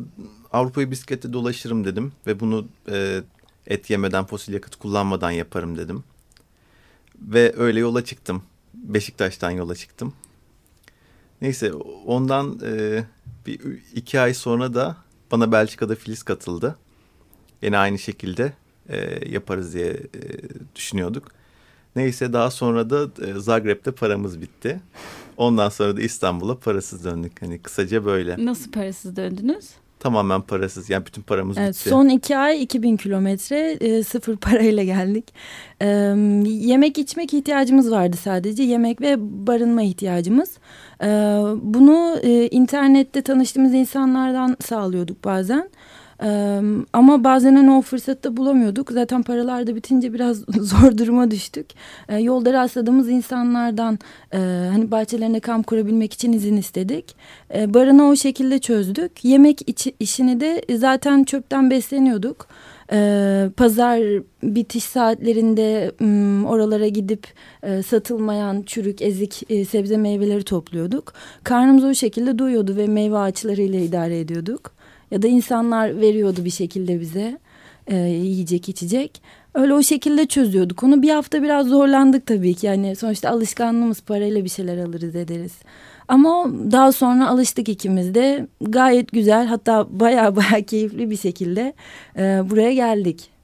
Avrupa'yı 0.52 0.90
bisiklette 0.90 1.32
dolaşırım 1.32 1.84
dedim 1.84 2.12
ve 2.26 2.40
bunu 2.40 2.66
e, 2.90 3.20
et 3.66 3.90
yemeden, 3.90 4.24
fosil 4.24 4.52
yakıt 4.52 4.76
kullanmadan 4.76 5.30
yaparım 5.30 5.78
dedim. 5.78 6.04
Ve 7.20 7.54
öyle 7.56 7.80
yola 7.80 8.04
çıktım. 8.04 8.42
Beşiktaş'tan 8.74 9.50
yola 9.50 9.74
çıktım. 9.74 10.12
Neyse 11.42 11.72
ondan 12.06 12.60
e, 12.64 13.04
bir 13.46 13.60
iki 13.94 14.20
ay 14.20 14.34
sonra 14.34 14.74
da 14.74 14.96
bana 15.32 15.52
Belçika'da 15.52 15.94
Filiz 15.94 16.22
katıldı. 16.22 16.76
Yine 17.62 17.78
aynı 17.78 17.98
şekilde 17.98 18.52
e, 18.88 19.28
yaparız 19.30 19.74
diye 19.74 19.90
e, 19.90 20.00
düşünüyorduk. 20.76 21.28
Neyse 21.96 22.32
daha 22.32 22.50
sonra 22.50 22.90
da 22.90 23.26
e, 23.26 23.40
Zagreb'de 23.40 23.92
paramız 23.92 24.40
bitti. 24.40 24.80
Ondan 25.36 25.68
sonra 25.68 25.96
da 25.96 26.00
İstanbul'a 26.00 26.58
parasız 26.58 27.04
döndük. 27.04 27.42
Hani 27.42 27.58
kısaca 27.58 28.04
böyle. 28.04 28.44
Nasıl 28.44 28.70
parasız 28.70 29.16
döndünüz? 29.16 29.70
Tamamen 30.00 30.40
parasız 30.40 30.90
yani 30.90 31.06
bütün 31.06 31.22
paramız 31.22 31.58
evet, 31.58 31.74
bitti. 31.74 31.88
Son 31.88 32.08
iki 32.08 32.36
ay 32.36 32.62
2000 32.62 32.96
kilometre 32.96 33.70
e, 33.70 34.02
sıfır 34.02 34.36
parayla 34.36 34.84
geldik. 34.84 35.34
E, 35.80 35.86
yemek 36.46 36.98
içmek 36.98 37.34
ihtiyacımız 37.34 37.90
vardı 37.90 38.16
sadece 38.16 38.62
yemek 38.62 39.00
ve 39.00 39.16
barınma 39.46 39.82
ihtiyacımız. 39.82 40.58
E, 41.02 41.06
bunu 41.62 42.18
e, 42.22 42.48
internette 42.48 43.22
tanıştığımız 43.22 43.74
insanlardan 43.74 44.56
sağlıyorduk 44.60 45.24
bazen. 45.24 45.70
Ee, 46.22 46.60
ama 46.92 47.24
bazen 47.24 47.56
hani 47.56 47.70
o 47.70 47.82
fırsatı 47.82 48.22
da 48.22 48.36
bulamıyorduk. 48.36 48.90
Zaten 48.92 49.22
paralar 49.22 49.66
da 49.66 49.76
bitince 49.76 50.12
biraz 50.12 50.36
zor 50.60 50.98
duruma 50.98 51.30
düştük. 51.30 51.66
Ee, 52.08 52.18
yolda 52.18 52.52
rastladığımız 52.52 53.08
insanlardan 53.08 53.98
e, 54.32 54.38
hani 54.72 54.90
bahçelerine 54.90 55.40
kamp 55.40 55.66
kurabilmek 55.66 56.12
için 56.12 56.32
izin 56.32 56.56
istedik. 56.56 57.16
Ee, 57.54 57.74
barını 57.74 58.08
o 58.08 58.16
şekilde 58.16 58.58
çözdük. 58.58 59.24
Yemek 59.24 59.68
içi, 59.68 59.92
işini 60.00 60.40
de 60.40 60.62
zaten 60.76 61.24
çöpten 61.24 61.70
besleniyorduk. 61.70 62.46
Ee, 62.92 63.48
pazar 63.56 64.00
bitiş 64.42 64.84
saatlerinde 64.84 65.92
um, 66.00 66.44
oralara 66.44 66.88
gidip 66.88 67.26
e, 67.62 67.82
satılmayan 67.82 68.62
çürük, 68.62 69.02
ezik 69.02 69.50
e, 69.50 69.64
sebze 69.64 69.96
meyveleri 69.96 70.44
topluyorduk. 70.44 71.12
Karnımız 71.44 71.84
o 71.84 71.94
şekilde 71.94 72.38
doyuyordu 72.38 72.76
ve 72.76 72.86
meyve 72.86 73.18
ağaçlarıyla 73.18 73.80
idare 73.80 74.20
ediyorduk 74.20 74.75
ya 75.10 75.22
da 75.22 75.28
insanlar 75.28 76.00
veriyordu 76.00 76.44
bir 76.44 76.50
şekilde 76.50 77.00
bize 77.00 77.38
e, 77.86 77.96
yiyecek 77.96 78.68
içecek. 78.68 79.22
Öyle 79.54 79.74
o 79.74 79.82
şekilde 79.82 80.26
çözüyorduk 80.26 80.82
onu. 80.82 81.02
Bir 81.02 81.10
hafta 81.10 81.42
biraz 81.42 81.66
zorlandık 81.66 82.26
tabii 82.26 82.54
ki. 82.54 82.66
Yani 82.66 82.96
sonuçta 82.96 83.30
alışkanlığımız 83.30 84.00
parayla 84.00 84.44
bir 84.44 84.48
şeyler 84.48 84.78
alırız 84.78 85.16
ederiz. 85.16 85.52
Ama 86.08 86.46
daha 86.72 86.92
sonra 86.92 87.28
alıştık 87.28 87.68
ikimiz 87.68 88.14
de. 88.14 88.46
Gayet 88.60 89.12
güzel 89.12 89.46
hatta 89.46 89.86
baya 89.90 90.36
baya 90.36 90.62
keyifli 90.66 91.10
bir 91.10 91.16
şekilde 91.16 91.74
e, 92.16 92.50
buraya 92.50 92.74
geldik. 92.74 93.35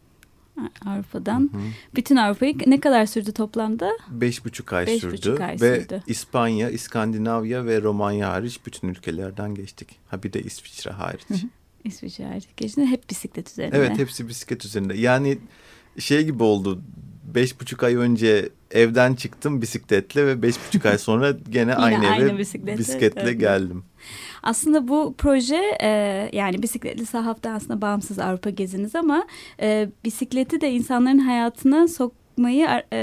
Avrupa'dan. 0.86 1.50
Hı 1.52 1.58
hı. 1.58 1.62
Bütün 1.94 2.16
Avrupa'yı 2.16 2.54
ne 2.66 2.80
kadar 2.80 3.06
sürdü 3.06 3.32
toplamda? 3.32 3.92
Beş 4.10 4.44
buçuk 4.44 4.72
ay 4.72 4.86
Beş 4.86 5.00
sürdü. 5.00 5.12
Buçuk 5.12 5.40
ay 5.40 5.56
ve 5.60 5.80
sürdü. 5.80 6.02
İspanya, 6.06 6.70
İskandinavya 6.70 7.66
ve 7.66 7.82
Romanya 7.82 8.28
hariç 8.28 8.60
bütün 8.66 8.88
ülkelerden 8.88 9.54
geçtik. 9.54 9.88
Ha 10.08 10.22
bir 10.22 10.32
de 10.32 10.42
İsviçre 10.42 10.90
hariç. 10.90 11.22
İsviçre 11.84 12.24
hariç. 12.24 12.48
Geçti 12.56 12.86
hep 12.86 13.10
bisiklet 13.10 13.50
üzerinde. 13.50 13.76
Evet 13.76 13.98
hepsi 13.98 14.28
bisiklet 14.28 14.64
üzerinde. 14.64 14.94
Yani 14.94 15.38
şey 15.98 16.24
gibi 16.24 16.42
oldu. 16.42 16.82
Beş 17.24 17.60
buçuk 17.60 17.82
ay 17.82 17.94
önce 17.94 18.48
evden 18.70 19.14
çıktım 19.14 19.62
bisikletle 19.62 20.26
ve 20.26 20.42
beş 20.42 20.54
buçuk 20.66 20.86
ay 20.86 20.98
sonra 20.98 21.30
gene 21.50 21.74
aynı, 21.74 22.08
aynı 22.08 22.24
eve 22.24 22.38
bisikletle, 22.38 22.78
bisikletle 22.78 23.32
geldim. 23.32 23.84
Aslında 24.42 24.88
bu 24.88 25.14
proje 25.18 25.60
e, 25.80 25.88
yani 26.32 26.62
bisikletli 26.62 27.06
sahafta 27.06 27.50
aslında 27.50 27.80
bağımsız 27.80 28.18
Avrupa 28.18 28.50
geziniz 28.50 28.94
ama 28.94 29.26
e, 29.60 29.88
bisikleti 30.04 30.60
de 30.60 30.70
insanların 30.70 31.18
hayatına 31.18 31.88
sokmayı 31.88 32.68
e, 32.92 32.98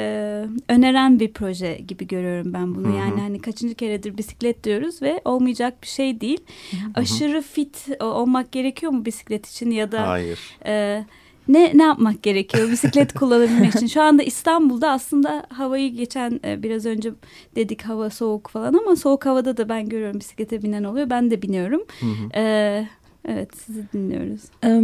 öneren 0.70 1.20
bir 1.20 1.34
proje 1.34 1.76
gibi 1.88 2.08
görüyorum 2.08 2.54
ben 2.54 2.76
bunu. 2.76 2.88
Hı 2.88 2.92
hı. 2.92 2.98
Yani 2.98 3.22
hani 3.22 3.40
kaçıncı 3.40 3.76
keredir 3.76 4.18
bisiklet 4.18 4.64
diyoruz 4.64 5.02
ve 5.02 5.22
olmayacak 5.26 5.82
bir 5.82 5.88
şey 5.88 6.22
değil. 6.22 6.40
Hı 6.72 6.78
hı. 6.78 6.82
Aşırı 6.94 7.42
fit 7.42 7.88
olmak 8.00 8.52
gerekiyor 8.52 8.92
mu 8.92 9.06
bisiklet 9.06 9.48
için 9.48 9.72
ya 9.72 9.92
da 9.92 10.08
Hayır. 10.08 10.40
E, 10.66 11.06
ne 11.50 11.78
ne 11.78 11.84
yapmak 11.84 12.24
gerekiyor 12.24 12.72
bisiklet 12.72 13.14
kullanabilmek 13.14 13.76
için? 13.76 13.88
Şu 13.88 14.02
anda 14.02 14.24
İstanbul'da 14.24 14.92
aslında 14.92 15.44
havayı 15.50 15.94
geçen 15.94 16.40
e, 16.46 16.64
biraz 16.64 16.86
önce 16.86 17.12
dedik 17.56 17.82
hava 17.82 18.10
soğuk 18.10 18.50
falan 18.50 18.74
ama 18.74 18.96
soğuk 18.96 19.26
havada 19.26 19.58
da 19.58 19.70
ben 19.70 19.90
görüyorum 19.90 20.20
bisiklete 20.20 20.62
binen 20.62 20.84
oluyor. 20.84 21.10
Ben 21.10 21.32
de 21.32 21.42
biniyorum. 21.42 21.82
Hı 22.00 22.06
hı. 22.06 22.40
Ee, 22.40 22.88
Evet 23.28 23.50
sizi 23.58 23.84
dinliyoruz. 23.94 24.42
Ee, 24.64 24.80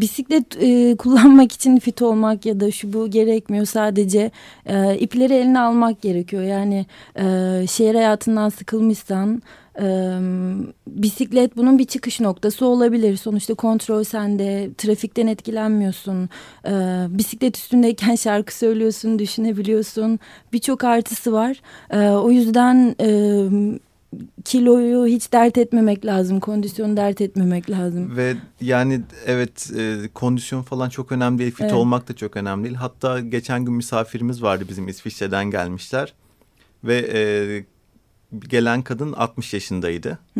bisiklet 0.00 0.62
e, 0.62 0.96
kullanmak 0.96 1.52
için 1.52 1.78
fit 1.78 2.02
olmak 2.02 2.46
ya 2.46 2.60
da 2.60 2.70
şu 2.70 2.92
bu 2.92 3.10
gerekmiyor. 3.10 3.64
Sadece 3.64 4.30
e, 4.66 4.98
ipleri 4.98 5.34
eline 5.34 5.60
almak 5.60 6.02
gerekiyor. 6.02 6.42
Yani 6.42 6.86
e, 7.16 7.24
şehir 7.70 7.94
hayatından 7.94 8.48
sıkılmışsan 8.48 9.42
ee, 9.80 10.18
bisiklet 10.86 11.56
bunun 11.56 11.78
bir 11.78 11.84
çıkış 11.84 12.20
noktası 12.20 12.66
olabilir. 12.66 13.16
Sonuçta 13.16 13.54
kontrol 13.54 14.04
sende, 14.04 14.70
trafikten 14.78 15.26
etkilenmiyorsun. 15.26 16.28
Ee, 16.66 16.70
bisiklet 17.08 17.56
üstündeyken 17.56 18.14
şarkı 18.16 18.56
söylüyorsun, 18.56 19.18
düşünebiliyorsun. 19.18 20.18
Birçok 20.52 20.84
artısı 20.84 21.32
var. 21.32 21.60
Ee, 21.90 22.08
o 22.08 22.30
yüzden 22.30 22.96
e, 23.00 23.08
kiloyu 24.44 25.06
hiç 25.06 25.32
dert 25.32 25.58
etmemek 25.58 26.06
lazım. 26.06 26.40
Kondisyonu 26.40 26.96
dert 26.96 27.20
etmemek 27.20 27.70
lazım. 27.70 28.16
Ve 28.16 28.36
yani 28.60 29.00
evet 29.26 29.70
e, 29.78 30.08
kondisyon 30.14 30.62
falan 30.62 30.88
çok 30.88 31.12
önemli 31.12 31.38
değil. 31.38 31.50
Fit 31.50 31.60
evet. 31.60 31.74
olmak 31.74 32.08
da 32.08 32.16
çok 32.16 32.36
önemli 32.36 32.64
değil. 32.64 32.76
Hatta 32.76 33.20
geçen 33.20 33.64
gün 33.64 33.74
misafirimiz 33.74 34.42
vardı 34.42 34.64
bizim 34.68 34.88
İsviçre'den 34.88 35.50
gelmişler. 35.50 36.14
Ve 36.84 37.10
e, 37.14 37.20
gelen 38.38 38.82
kadın 38.82 39.12
60 39.12 39.54
yaşındaydı. 39.54 40.18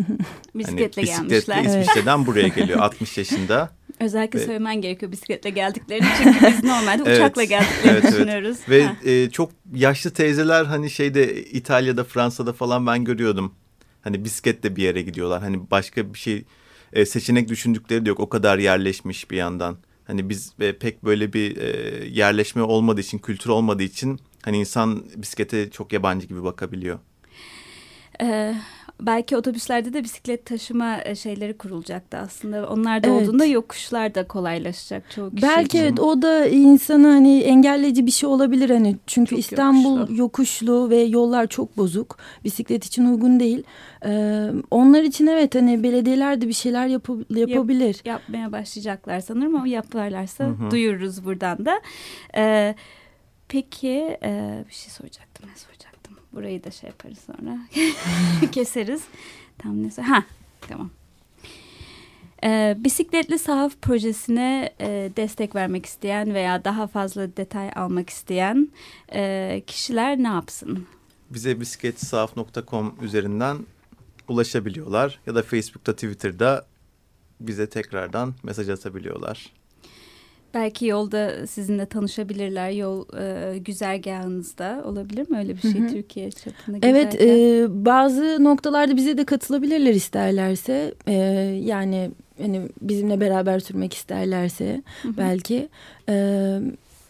bisikletle 0.55 1.03
hani, 1.03 1.29
bisikletle 1.29 1.55
gelmişler. 1.55 1.81
İsviçre'den 1.83 2.17
evet. 2.17 2.27
buraya 2.27 2.49
geliyor 2.49 2.79
60 2.81 3.19
yaşında. 3.19 3.71
Özellikle 4.01 4.39
Ve- 4.39 4.45
söylemen 4.45 4.81
gerekiyor 4.81 5.13
bisikletle 5.13 5.51
geldiklerini 5.51 6.07
çünkü 6.23 6.47
biz 6.47 6.65
normalde 6.65 7.03
Evet, 7.07 7.19
uçakla 7.19 7.45
geldiklerini 7.45 7.91
evet, 7.91 8.05
evet. 8.05 8.13
düşünüyoruz. 8.13 8.59
Ve 8.69 8.85
Ha. 8.85 8.97
e, 9.05 9.31
çok 9.31 9.53
yaşlı 9.75 10.11
teyzeler 10.11 10.65
hani 10.65 10.91
şeyde 10.91 11.43
İtalya'da 11.43 12.05
Fransa'da 12.05 12.53
falan 12.53 12.87
ben 12.87 13.05
görüyordum. 13.05 13.55
Hani 14.03 14.25
bisikletle 14.25 14.77
bir 14.77 14.83
yere 14.83 15.03
gidiyorlar. 15.03 15.43
Hani 15.43 15.71
başka 15.71 16.15
bir 16.15 16.19
şey 16.19 16.45
e, 16.93 17.07
seçenek 17.07 17.49
düşündükleri 17.49 18.05
de 18.07 18.09
yok. 18.09 18.21
O 18.21 18.29
kadar 18.29 18.59
yerleşmiş 18.59 19.31
bir 19.31 19.37
yandan. 19.37 19.77
Hani 20.05 20.29
biz 20.29 20.53
e, 20.61 20.73
pek 20.73 21.05
böyle 21.05 21.33
bir 21.33 21.57
e, 21.57 22.05
yerleşme 22.09 22.63
olmadığı 22.63 23.01
için, 23.01 23.19
kültür 23.19 23.51
olmadığı 23.51 23.83
için 23.83 24.21
hani 24.43 24.59
insan 24.59 25.05
bisiklete 25.17 25.71
çok 25.71 25.93
yabancı 25.93 26.27
gibi 26.27 26.45
bakabiliyor. 26.45 26.99
Ee, 28.23 28.55
belki 29.01 29.37
otobüslerde 29.37 29.93
de 29.93 30.05
bisiklet 30.05 30.47
taşıma 30.47 30.99
e, 31.05 31.15
şeyleri 31.15 31.57
kurulacaktı 31.59 32.17
aslında. 32.17 32.69
Onlar 32.69 33.03
da 33.03 33.09
Evet. 33.09 33.23
olduğunda 33.23 33.45
yokuşlar 33.45 34.15
da 34.15 34.29
kolaylaşacak 34.29 35.11
çoğu 35.11 35.31
kişi 35.31 35.43
Belki 35.43 35.65
için. 35.67 35.79
evet 35.79 36.01
o 36.01 36.23
da 36.23 36.47
insanı 36.47 37.07
hani 37.07 37.41
engelleyici 37.41 38.07
bir 38.07 38.11
şey 38.11 38.29
olabilir 38.29 38.71
hani 38.71 38.97
çünkü 39.07 39.31
Çok 39.31 39.39
İstanbul 39.39 39.99
yokuşlu. 39.99 40.17
yokuşlu. 40.17 40.91
ve 40.91 40.97
yollar 41.03 41.47
çok 41.47 41.77
bozuk 41.77 42.19
bisiklet 42.45 42.85
için 42.85 43.05
uygun 43.05 43.41
değil. 43.41 43.63
Ee, 44.07 44.49
onlar 44.71 45.03
için 45.03 45.27
evet 45.27 45.55
hani 45.55 45.83
belediyeler 45.83 46.41
de 46.41 46.49
bir 46.49 46.53
şeyler 46.53 46.87
yapab- 46.89 47.39
yapabilir. 47.51 48.01
yapmaya 48.05 48.53
başlayacaklar 48.53 49.21
sanırım 49.21 49.55
ama 49.57 49.69
yaparlarsa 49.69 50.45
Hı 50.45 50.49
hı. 50.49 50.71
duyururuz 50.71 51.25
buradan 51.25 51.67
da. 51.67 51.81
Ee, 52.37 52.75
peki 53.49 54.19
e, 54.23 54.65
bir 54.69 54.75
şey 54.75 54.91
soracaktım 54.93 55.47
ne 55.51 55.57
soracaktım? 55.57 55.80
Burayı 56.33 56.65
da 56.65 56.71
şey 56.71 56.89
yaparız 56.91 57.19
sonra 57.27 57.59
keseriz. 58.53 59.03
Tam 59.59 59.83
ne 59.83 59.91
sor- 59.91 60.03
Ha 60.03 60.25
tamam. 60.61 60.91
Ee, 62.45 62.77
bisikletli 62.79 63.39
sahaf 63.39 63.73
projesine 63.83 64.73
e, 64.81 65.11
destek 65.17 65.55
vermek 65.55 65.87
isteyen 65.87 66.35
veya 66.35 66.65
daha 66.65 66.87
fazla 66.87 67.37
detay 67.37 67.71
almak 67.77 68.11
isteyen 68.11 68.69
e, 69.13 69.63
kişiler 69.67 70.19
ne 70.19 70.29
yapsın? 70.29 70.87
Bize 71.31 71.61
bisikletsahaf.com 71.61 72.95
üzerinden 73.03 73.57
ulaşabiliyorlar. 74.29 75.21
Ya 75.27 75.35
da 75.35 75.43
Facebook'ta, 75.43 75.93
Twitter'da 75.95 76.67
bize 77.41 77.69
tekrardan 77.69 78.35
mesaj 78.43 78.69
atabiliyorlar. 78.69 79.53
Belki 80.55 80.87
yolda 80.87 81.47
sizinle 81.47 81.87
tanışabilirler. 81.87 82.71
Yol 82.71 83.05
e, 83.21 83.59
güzergahınızda 83.59 84.83
olabilir 84.85 85.31
mi 85.31 85.39
öyle 85.39 85.57
bir 85.57 85.61
şey 85.61 85.81
Hı 85.81 85.85
hı. 85.85 85.89
Türkiye 85.89 86.31
çapında 86.31 86.79
Evet 86.83 87.13
güzergah? 87.13 87.35
e, 87.35 87.85
bazı 87.85 88.45
noktalarda 88.45 88.97
bize 88.97 89.19
de 89.19 89.25
katılabilirler 89.25 89.95
isterlerse 89.95 90.95
E, 91.07 91.13
yani 91.65 92.11
hani 92.43 92.63
bizimle 92.81 93.21
beraber 93.21 93.59
sürmek 93.61 93.95
isterlerse 93.95 94.83
Hı 95.03 95.09
hı. 95.09 95.17
belki 95.19 95.69
E, 96.09 96.15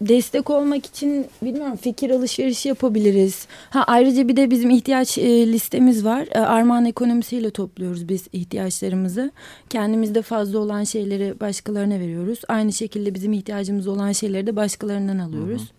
destek 0.01 0.51
olmak 0.51 0.87
için 0.87 1.27
bilmiyorum 1.43 1.77
fikir 1.77 2.11
alışverişi 2.11 2.69
yapabiliriz. 2.69 3.47
Ha 3.71 3.85
ayrıca 3.87 4.29
bir 4.29 4.37
de 4.37 4.51
bizim 4.51 4.71
ihtiyaç 4.71 5.19
e, 5.19 5.53
listemiz 5.53 6.05
var. 6.05 6.29
E, 6.33 6.39
Armağan 6.39 6.85
ekonomisiyle 6.85 7.51
topluyoruz 7.51 8.09
biz 8.09 8.27
ihtiyaçlarımızı. 8.33 9.31
Kendimizde 9.71 10.23
fazla 10.23 10.59
olan 10.59 10.85
şeyleri 10.85 11.41
başkalarına 11.41 12.01
veriyoruz. 12.01 12.41
Aynı 12.49 12.73
şekilde 12.73 13.15
bizim 13.15 13.33
ihtiyacımız 13.33 13.87
olan 13.89 14.13
şeyleri 14.13 14.47
de 14.47 14.57
başkalarından 14.57 15.19
alıyoruz. 15.19 15.73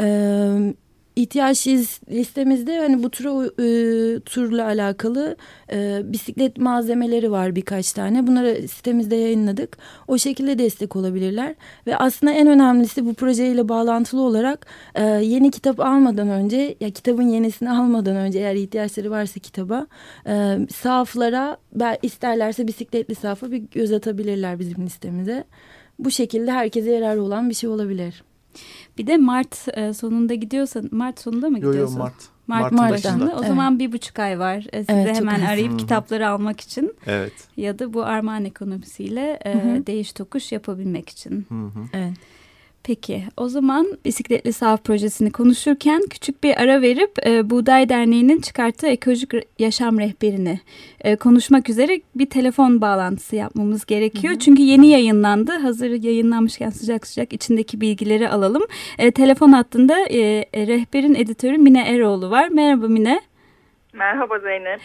Ee, 0.00 0.74
ihtiyaç 1.18 1.66
listemizde 2.10 2.78
hani 2.78 3.02
bu 3.02 3.10
tura, 3.10 3.46
e, 3.46 4.20
turla 4.20 4.64
alakalı 4.64 5.36
e, 5.72 6.00
bisiklet 6.04 6.58
malzemeleri 6.58 7.30
var 7.30 7.56
birkaç 7.56 7.92
tane. 7.92 8.26
Bunları 8.26 8.68
sitemizde 8.68 9.16
yayınladık. 9.16 9.78
O 10.08 10.18
şekilde 10.18 10.58
destek 10.58 10.96
olabilirler. 10.96 11.54
Ve 11.86 11.96
aslında 11.96 12.32
en 12.32 12.46
önemlisi 12.46 13.06
bu 13.06 13.14
projeyle 13.14 13.68
bağlantılı 13.68 14.20
olarak 14.20 14.66
e, 14.94 15.04
yeni 15.04 15.50
kitap 15.50 15.80
almadan 15.80 16.28
önce 16.28 16.76
ya 16.80 16.90
kitabın 16.90 17.28
yenisini 17.28 17.70
almadan 17.70 18.16
önce 18.16 18.38
eğer 18.38 18.54
ihtiyaçları 18.54 19.10
varsa 19.10 19.40
kitaba 19.40 19.86
e, 20.26 20.58
sahaflara 20.70 21.58
isterlerse 22.02 22.66
bisikletli 22.66 23.14
sahafa 23.14 23.50
bir 23.50 23.58
göz 23.58 23.92
atabilirler 23.92 24.58
bizim 24.58 24.86
listemize. 24.86 25.44
Bu 25.98 26.10
şekilde 26.10 26.52
herkese 26.52 26.90
yararı 26.90 27.22
olan 27.22 27.50
bir 27.50 27.54
şey 27.54 27.70
olabilir. 27.70 28.22
Bir 28.98 29.06
de 29.06 29.16
Mart 29.16 29.68
e, 29.78 29.92
sonunda 29.94 30.34
gidiyorsan 30.34 30.88
Mart 30.92 31.20
sonunda 31.20 31.50
mı 31.50 31.58
Yo 31.58 31.64
yo 31.64 31.70
gidiyorsun? 31.72 31.98
Mart. 31.98 32.14
Mart 32.46 32.72
Mart'ın 32.72 32.90
başında. 32.90 33.34
O 33.34 33.38
Evet. 33.38 33.48
zaman 33.48 33.78
bir 33.78 33.92
buçuk 33.92 34.18
ay 34.18 34.38
var. 34.38 34.66
E, 34.72 34.80
size 34.80 34.92
Evet, 34.92 35.16
hemen 35.16 35.40
arayıp 35.40 35.70
Hı 35.70 35.74
hı. 35.74 35.76
kitapları 35.76 36.28
almak 36.28 36.60
için 36.60 36.94
Evet. 37.06 37.32
ya 37.56 37.78
da 37.78 37.94
bu 37.94 38.02
armağan 38.04 38.44
ekonomisiyle 38.44 39.38
e, 39.44 39.54
Hı 39.54 39.58
hı. 39.58 39.86
değiş 39.86 40.12
tokuş 40.12 40.52
yapabilmek 40.52 41.08
için. 41.08 41.46
Hı 41.48 41.54
hı. 41.54 41.84
Evet. 41.92 42.12
Peki 42.84 43.22
o 43.36 43.48
zaman 43.48 43.86
bisikletli 44.04 44.52
sahaf 44.52 44.84
projesini 44.84 45.30
konuşurken 45.30 46.02
küçük 46.10 46.44
bir 46.44 46.62
ara 46.62 46.82
verip 46.82 47.26
e, 47.26 47.50
Buğday 47.50 47.88
Derneği'nin 47.88 48.40
çıkarttığı 48.40 48.86
ekolojik 48.86 49.32
yaşam 49.58 49.98
rehberini 49.98 50.60
e, 51.00 51.16
konuşmak 51.16 51.68
üzere 51.70 52.00
bir 52.14 52.26
telefon 52.26 52.80
bağlantısı 52.80 53.36
yapmamız 53.36 53.86
gerekiyor. 53.86 54.34
Çünkü 54.38 54.62
yeni 54.62 54.86
yayınlandı. 54.86 55.52
Hazır 55.52 55.90
yayınlanmışken 55.90 56.70
sıcak 56.70 57.06
sıcak 57.06 57.32
içindeki 57.32 57.80
bilgileri 57.80 58.28
alalım. 58.28 58.62
E, 58.98 59.10
telefon 59.10 59.52
hattında 59.52 60.00
e, 60.00 60.18
e, 60.52 60.66
rehberin 60.66 61.14
editörü 61.14 61.58
Mine 61.58 61.88
Eroğlu 61.88 62.30
var. 62.30 62.48
Merhaba 62.48 62.88
Mine. 62.88 63.20
Merhaba 63.92 64.38
Zeynep. 64.38 64.80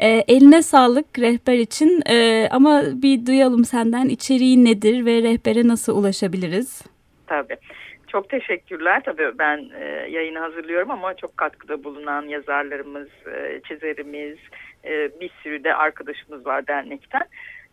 E, 0.00 0.08
eline 0.08 0.62
sağlık 0.62 1.18
rehber 1.18 1.58
için 1.58 2.02
E, 2.10 2.48
ama 2.50 2.82
bir 2.94 3.26
duyalım 3.26 3.64
senden 3.64 4.08
içeriği 4.08 4.64
nedir 4.64 5.06
ve 5.06 5.22
rehbere 5.22 5.68
nasıl 5.68 5.96
ulaşabiliriz? 5.96 6.91
Tabii. 7.32 7.56
Çok 8.08 8.28
teşekkürler. 8.28 9.02
Tabii 9.04 9.38
ben 9.38 9.70
e, 9.80 9.84
yayını 10.10 10.38
hazırlıyorum 10.38 10.90
ama 10.90 11.14
çok 11.14 11.36
katkıda 11.36 11.84
bulunan 11.84 12.22
yazarlarımız, 12.22 13.08
e, 13.26 13.60
çizerimiz, 13.68 14.38
e, 14.84 15.20
bir 15.20 15.30
sürü 15.42 15.64
de 15.64 15.74
arkadaşımız 15.74 16.46
var 16.46 16.66
dernekten. 16.66 17.22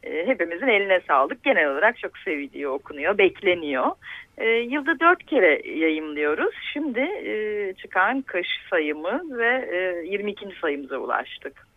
E, 0.04 0.28
hepimizin 0.28 0.68
eline 0.68 1.00
sağlık. 1.08 1.44
Genel 1.44 1.72
olarak 1.72 1.98
çok 1.98 2.18
seviliyor, 2.18 2.72
okunuyor, 2.72 3.18
bekleniyor. 3.18 3.92
E, 4.38 4.48
yılda 4.50 5.00
dört 5.00 5.26
kere 5.26 5.70
yayımlıyoruz. 5.70 6.56
Şimdi 6.74 7.00
e, 7.00 7.74
çıkan 7.74 8.22
kış 8.22 8.48
sayımız 8.70 9.38
ve 9.38 9.70
e, 9.72 10.08
22. 10.08 10.48
sayımıza 10.62 10.98
ulaştık. 10.98 11.69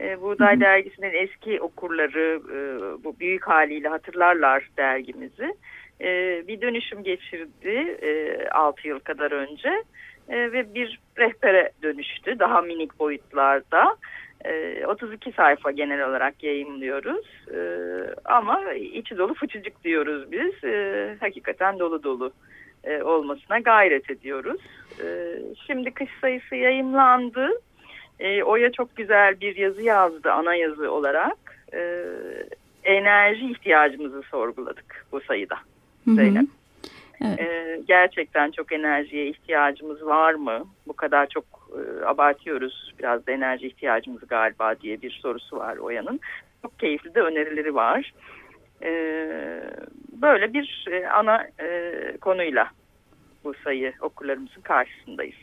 E, 0.00 0.20
Buğday 0.20 0.60
Dergisi'nin 0.60 1.12
eski 1.12 1.60
okurları 1.60 2.40
e, 2.52 2.58
bu 3.04 3.20
büyük 3.20 3.48
haliyle 3.48 3.88
hatırlarlar 3.88 4.70
dergimizi. 4.76 5.54
E, 6.00 6.08
bir 6.48 6.60
dönüşüm 6.60 7.02
geçirdi 7.02 7.98
e, 8.02 8.48
6 8.48 8.88
yıl 8.88 8.98
kadar 9.00 9.32
önce 9.32 9.84
E, 10.28 10.52
ve 10.52 10.74
bir 10.74 11.00
rehbere 11.18 11.70
dönüştü 11.82 12.38
daha 12.38 12.62
minik 12.62 12.98
boyutlarda. 12.98 13.96
E, 14.44 14.86
32 14.86 15.32
sayfa 15.32 15.70
genel 15.70 16.08
olarak 16.08 16.42
yayınlıyoruz 16.42 17.26
ama 18.24 18.72
içi 18.72 19.18
dolu 19.18 19.34
fıçıcık 19.34 19.84
diyoruz 19.84 20.32
biz. 20.32 20.54
Hakikaten 21.20 21.78
dolu 21.78 22.02
dolu 22.02 22.32
olmasına 23.02 23.58
gayret 23.58 24.10
ediyoruz. 24.10 24.60
Şimdi 25.66 25.90
kış 25.90 26.08
sayısı 26.20 26.56
yayımlandı. 26.56 27.50
E, 28.20 28.42
Oya 28.42 28.72
çok 28.72 28.96
güzel 28.96 29.40
bir 29.40 29.56
yazı 29.56 29.82
yazdı 29.82 30.32
ana 30.32 30.54
yazı 30.54 30.92
olarak. 30.92 31.36
E, 31.74 32.04
enerji 32.84 33.50
ihtiyacımızı 33.50 34.22
sorguladık 34.22 35.06
bu 35.12 35.20
sayıda. 35.20 35.56
Hı 36.04 36.10
hı. 36.10 36.14
Zeynep. 36.14 36.46
Evet. 37.24 37.40
E, 37.40 37.80
gerçekten 37.88 38.50
çok 38.50 38.72
enerjiye 38.72 39.26
ihtiyacımız 39.28 40.06
var 40.06 40.34
mı? 40.34 40.64
Bu 40.86 40.92
kadar 40.92 41.26
çok 41.26 41.44
e, 41.70 42.04
abartıyoruz 42.04 42.94
biraz 42.98 43.26
da 43.26 43.32
enerji 43.32 43.66
ihtiyacımız 43.66 44.28
galiba 44.28 44.80
diye 44.80 45.02
bir 45.02 45.10
sorusu 45.10 45.56
var 45.56 45.76
Oya'nın. 45.76 46.20
Çok 46.62 46.78
keyifli 46.78 47.14
de 47.14 47.20
önerileri 47.20 47.74
var. 47.74 48.12
E, 48.82 48.90
böyle 50.22 50.52
bir 50.54 50.86
e, 50.90 51.08
ana 51.08 51.48
e, 51.60 51.92
konuyla 52.20 52.70
bu 53.44 53.54
sayı 53.54 53.92
okurlarımızın 54.00 54.60
karşısındayız. 54.60 55.36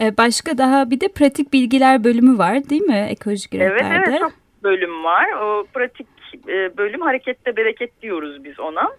Ee, 0.00 0.16
Başka 0.16 0.58
daha 0.58 0.90
bir 0.90 1.00
de 1.00 1.08
pratik 1.08 1.52
bilgiler 1.52 2.04
bölümü 2.04 2.38
var 2.38 2.68
değil 2.70 2.82
mi 2.82 3.06
ekolojik 3.10 3.54
Evet 3.54 3.82
rehberde? 3.82 4.04
evet 4.08 4.20
çok 4.20 4.32
bölüm 4.62 5.04
var. 5.04 5.32
O 5.42 5.66
pratik 5.74 6.06
e, 6.48 6.76
bölüm 6.76 7.00
harekette 7.00 7.56
bereket 7.56 8.02
diyoruz 8.02 8.44
biz 8.44 8.60
ona. 8.60 8.90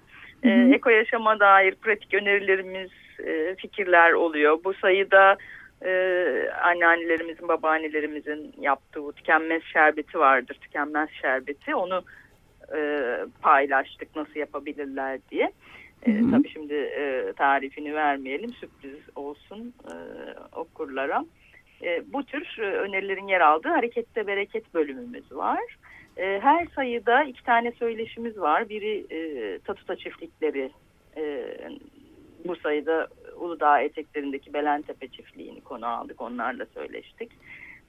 E, 0.43 0.49
Hı 0.49 0.65
hı. 0.67 0.73
eko 0.73 0.89
yaşama 0.89 1.39
dair 1.39 1.75
pratik 1.75 2.13
önerilerimiz, 2.13 2.89
e, 3.25 3.55
fikirler 3.55 4.11
oluyor. 4.11 4.59
Bu 4.63 4.73
sayıda 4.73 5.37
anneannelerimizin, 6.63 7.47
babaannelerimizin 7.47 8.53
yaptığı 8.61 9.03
bu 9.03 9.13
tükenmez 9.13 9.63
şerbeti 9.73 10.19
vardır. 10.19 10.57
Tükenmez 10.61 11.09
şerbeti. 11.21 11.75
Onu 11.75 12.03
e, 12.77 12.79
paylaştık 13.41 14.15
nasıl 14.15 14.35
yapabilirler 14.35 15.19
diye. 15.31 15.51
E, 16.05 16.11
Hı 16.11 16.25
hı. 16.25 16.31
tabii 16.31 16.49
şimdi 16.49 16.73
e, 16.73 17.33
tarifini 17.37 17.93
vermeyelim. 17.93 18.53
Sürpriz 18.53 18.99
olsun 19.15 19.73
e, 19.83 19.95
okurlara. 20.55 21.25
E, 21.83 22.13
bu 22.13 22.23
tür 22.23 22.57
e, 22.59 22.65
önerilerin 22.65 23.27
yer 23.27 23.41
aldığı 23.41 23.69
harekette 23.69 24.27
bereket 24.27 24.73
bölümümüz 24.73 25.31
var. 25.31 25.77
E, 26.17 26.39
her 26.39 26.65
sayıda 26.75 27.23
iki 27.23 27.43
tane 27.43 27.71
söyleşimiz 27.71 28.37
var. 28.37 28.69
Biri 28.69 29.05
e, 29.09 29.59
Tatuta 29.59 29.95
çiftlikleri. 29.95 30.71
E, 31.17 31.45
bu 32.45 32.55
sayıda 32.55 33.07
Uludağ 33.39 33.79
eteklerindeki 33.79 34.53
Belentepe 34.53 35.07
çiftliğini 35.07 35.61
konu 35.61 35.87
aldık. 35.87 36.21
Onlarla 36.21 36.65
söyleştik. 36.65 37.31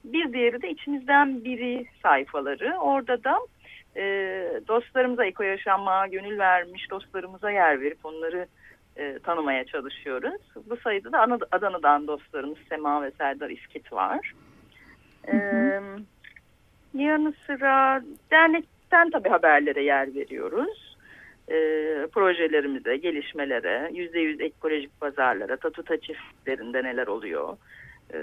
Bir 0.03 0.33
diğeri 0.33 0.61
de 0.61 0.69
içimizden 0.69 1.43
biri 1.43 1.85
sayfaları. 2.03 2.77
Orada 2.79 3.23
da 3.23 3.37
e, 3.97 4.03
dostlarımıza 4.67 5.25
eko 5.25 5.43
yaşamaya 5.43 6.07
gönül 6.07 6.37
vermiş 6.37 6.89
dostlarımıza 6.89 7.51
yer 7.51 7.81
verip 7.81 8.05
onları 8.05 8.47
e, 8.97 9.19
tanımaya 9.19 9.65
çalışıyoruz. 9.65 10.41
Bu 10.69 10.77
sayıda 10.77 11.11
da 11.11 11.37
Adana'dan 11.51 12.07
dostlarımız 12.07 12.57
Sema 12.69 13.03
ve 13.03 13.11
Serdar 13.11 13.49
İskit 13.49 13.93
var. 13.93 14.33
E, 15.27 15.35
yanı 16.93 17.33
sıra 17.47 18.01
dernekten 18.31 19.09
tabii 19.09 19.29
haberlere 19.29 19.83
yer 19.83 20.15
veriyoruz. 20.15 20.97
E, 21.49 21.55
projelerimize, 22.11 22.97
gelişmelere, 22.97 23.89
yüzde 23.93 24.19
yüz 24.19 24.41
ekolojik 24.41 25.01
pazarlara, 25.01 25.57
tatuta 25.57 25.97
çiftliklerinde 25.97 26.83
neler 26.83 27.07
oluyor 27.07 27.57
e, 28.13 28.19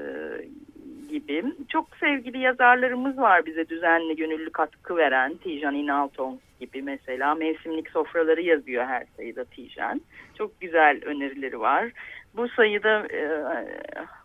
gibi. 1.15 1.45
Çok 1.69 1.87
sevgili 2.01 2.39
yazarlarımız 2.39 3.19
var 3.19 3.47
bize 3.47 3.69
düzenli 3.69 4.17
gönüllü 4.17 4.51
katkı 4.51 4.97
veren. 4.97 5.35
Tijan 5.35 5.75
İnalton 5.75 6.41
gibi 6.61 6.83
mesela 6.83 7.35
mevsimlik 7.35 7.91
sofraları 7.91 8.43
yazıyor 8.43 8.85
her 8.87 9.05
sayıda 9.17 9.45
Tijan. 9.45 10.01
Çok 10.39 10.61
güzel 10.61 11.01
önerileri 11.05 11.61
var. 11.61 11.91
Bu 12.37 12.49
sayıda 12.49 13.07
e, 13.07 13.21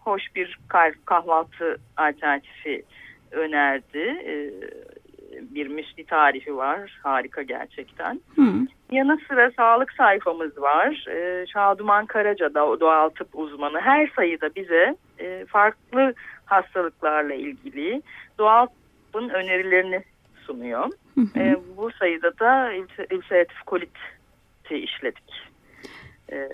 hoş 0.06 0.22
bir 0.36 0.60
kahvaltı 1.06 1.78
alternatifi 1.98 2.84
önerdi. 3.32 4.24
E, 4.26 4.34
bir 5.42 5.68
müsli 5.68 6.06
tarifi 6.06 6.58
var. 6.58 7.00
Harika 7.04 7.42
gerçekten. 7.42 8.22
Hmm. 8.36 8.68
Yanı 8.92 9.18
sıra 9.28 9.52
sağlık 9.52 9.92
sayfamız 9.92 10.62
var. 10.62 11.06
E, 11.10 11.46
Şaduman 11.48 12.06
Karaca 12.06 12.54
da 12.54 12.80
doğal 12.80 13.10
tıp 13.10 13.28
uzmanı 13.34 13.80
her 13.80 14.12
sayıda 14.16 14.56
bize 14.56 14.96
e, 15.20 15.46
farklı 15.46 16.14
hastalıklarla 16.46 17.34
ilgili 17.34 18.02
doğal 18.38 18.68
tıbbın 18.68 19.30
önerilerini 19.30 20.04
sunuyor. 20.46 20.90
Hı 21.16 21.22
hı. 21.22 21.40
E, 21.40 21.58
bu 21.78 21.92
sayıda 21.92 22.40
da 22.40 22.74
ülseratif 23.12 23.62
koliti 23.66 24.00
işledik. 24.72 25.50
E, 26.32 26.50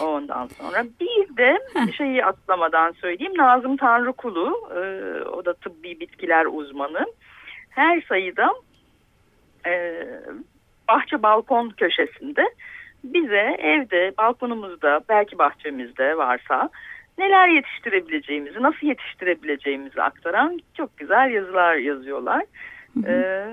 ondan 0.00 0.46
sonra 0.46 0.84
bir 1.00 1.36
de 1.36 1.58
Heh. 1.74 1.96
şeyi 1.96 2.24
atlamadan 2.24 2.92
söyleyeyim 2.92 3.32
Nazım 3.36 3.76
Tanrıkulu 3.76 4.70
e, 4.74 4.80
o 5.24 5.44
da 5.44 5.54
tıbbi 5.54 6.00
bitkiler 6.00 6.46
uzmanı 6.46 7.06
her 7.70 8.00
sayıda 8.08 8.54
e, 9.66 10.04
bahçe 10.88 11.22
balkon 11.22 11.68
köşesinde 11.68 12.54
bize 13.04 13.56
evde 13.58 14.12
balkonumuzda 14.18 15.00
belki 15.08 15.38
bahçemizde 15.38 16.16
varsa 16.16 16.70
neler 17.20 17.48
yetiştirebileceğimizi, 17.48 18.62
nasıl 18.62 18.86
yetiştirebileceğimizi 18.86 20.02
aktaran 20.02 20.60
çok 20.76 20.96
güzel 20.96 21.30
yazılar 21.30 21.74
yazıyorlar. 21.74 22.44
Ee, 23.06 23.46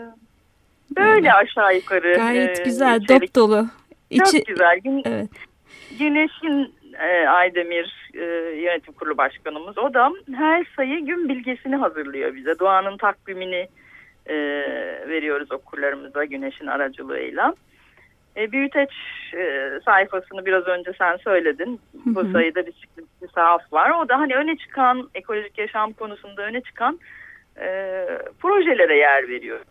böyle 0.97 1.33
aşağı 1.33 1.75
yukarı. 1.75 2.13
Gayet 2.15 2.59
e, 2.59 2.63
güzel, 2.63 3.01
içerik. 3.01 3.21
dop 3.21 3.35
dolu. 3.35 3.65
İçi... 4.09 4.23
Çok 4.23 4.47
güzel. 4.47 4.79
Gün, 4.83 5.01
evet. 5.05 5.29
Güneş'in 5.99 6.73
e, 6.99 7.27
Aydemir 7.27 8.09
e, 8.13 8.23
yönetim 8.61 8.93
kurulu 8.93 9.17
başkanımız 9.17 9.77
o 9.77 9.93
da 9.93 10.11
her 10.35 10.67
sayı 10.75 11.05
gün 11.05 11.29
bilgisini 11.29 11.75
hazırlıyor 11.75 12.35
bize. 12.35 12.59
Doğanın 12.59 12.97
takvimini 12.97 13.67
e, 14.25 14.35
veriyoruz 15.07 15.51
okurlarımıza 15.51 16.25
Güneş'in 16.25 16.67
aracılığıyla. 16.67 17.53
E, 18.37 18.51
büyüteç 18.51 18.89
e, 19.33 19.69
sayfasını 19.85 20.45
biraz 20.45 20.67
önce 20.67 20.91
sen 20.97 21.17
söyledin. 21.17 21.79
Bu 22.05 22.31
sayıda 22.31 22.65
bisikletli 22.65 23.27
sahaf 23.35 23.73
var. 23.73 23.89
O 23.89 24.09
da 24.09 24.19
hani 24.19 24.35
öne 24.35 24.57
çıkan 24.57 25.09
ekolojik 25.15 25.57
yaşam 25.57 25.93
konusunda 25.93 26.41
öne 26.41 26.61
çıkan 26.61 26.99
e, 27.59 27.67
projelere 28.39 28.97
yer 28.97 29.27
veriyoruz. 29.27 29.67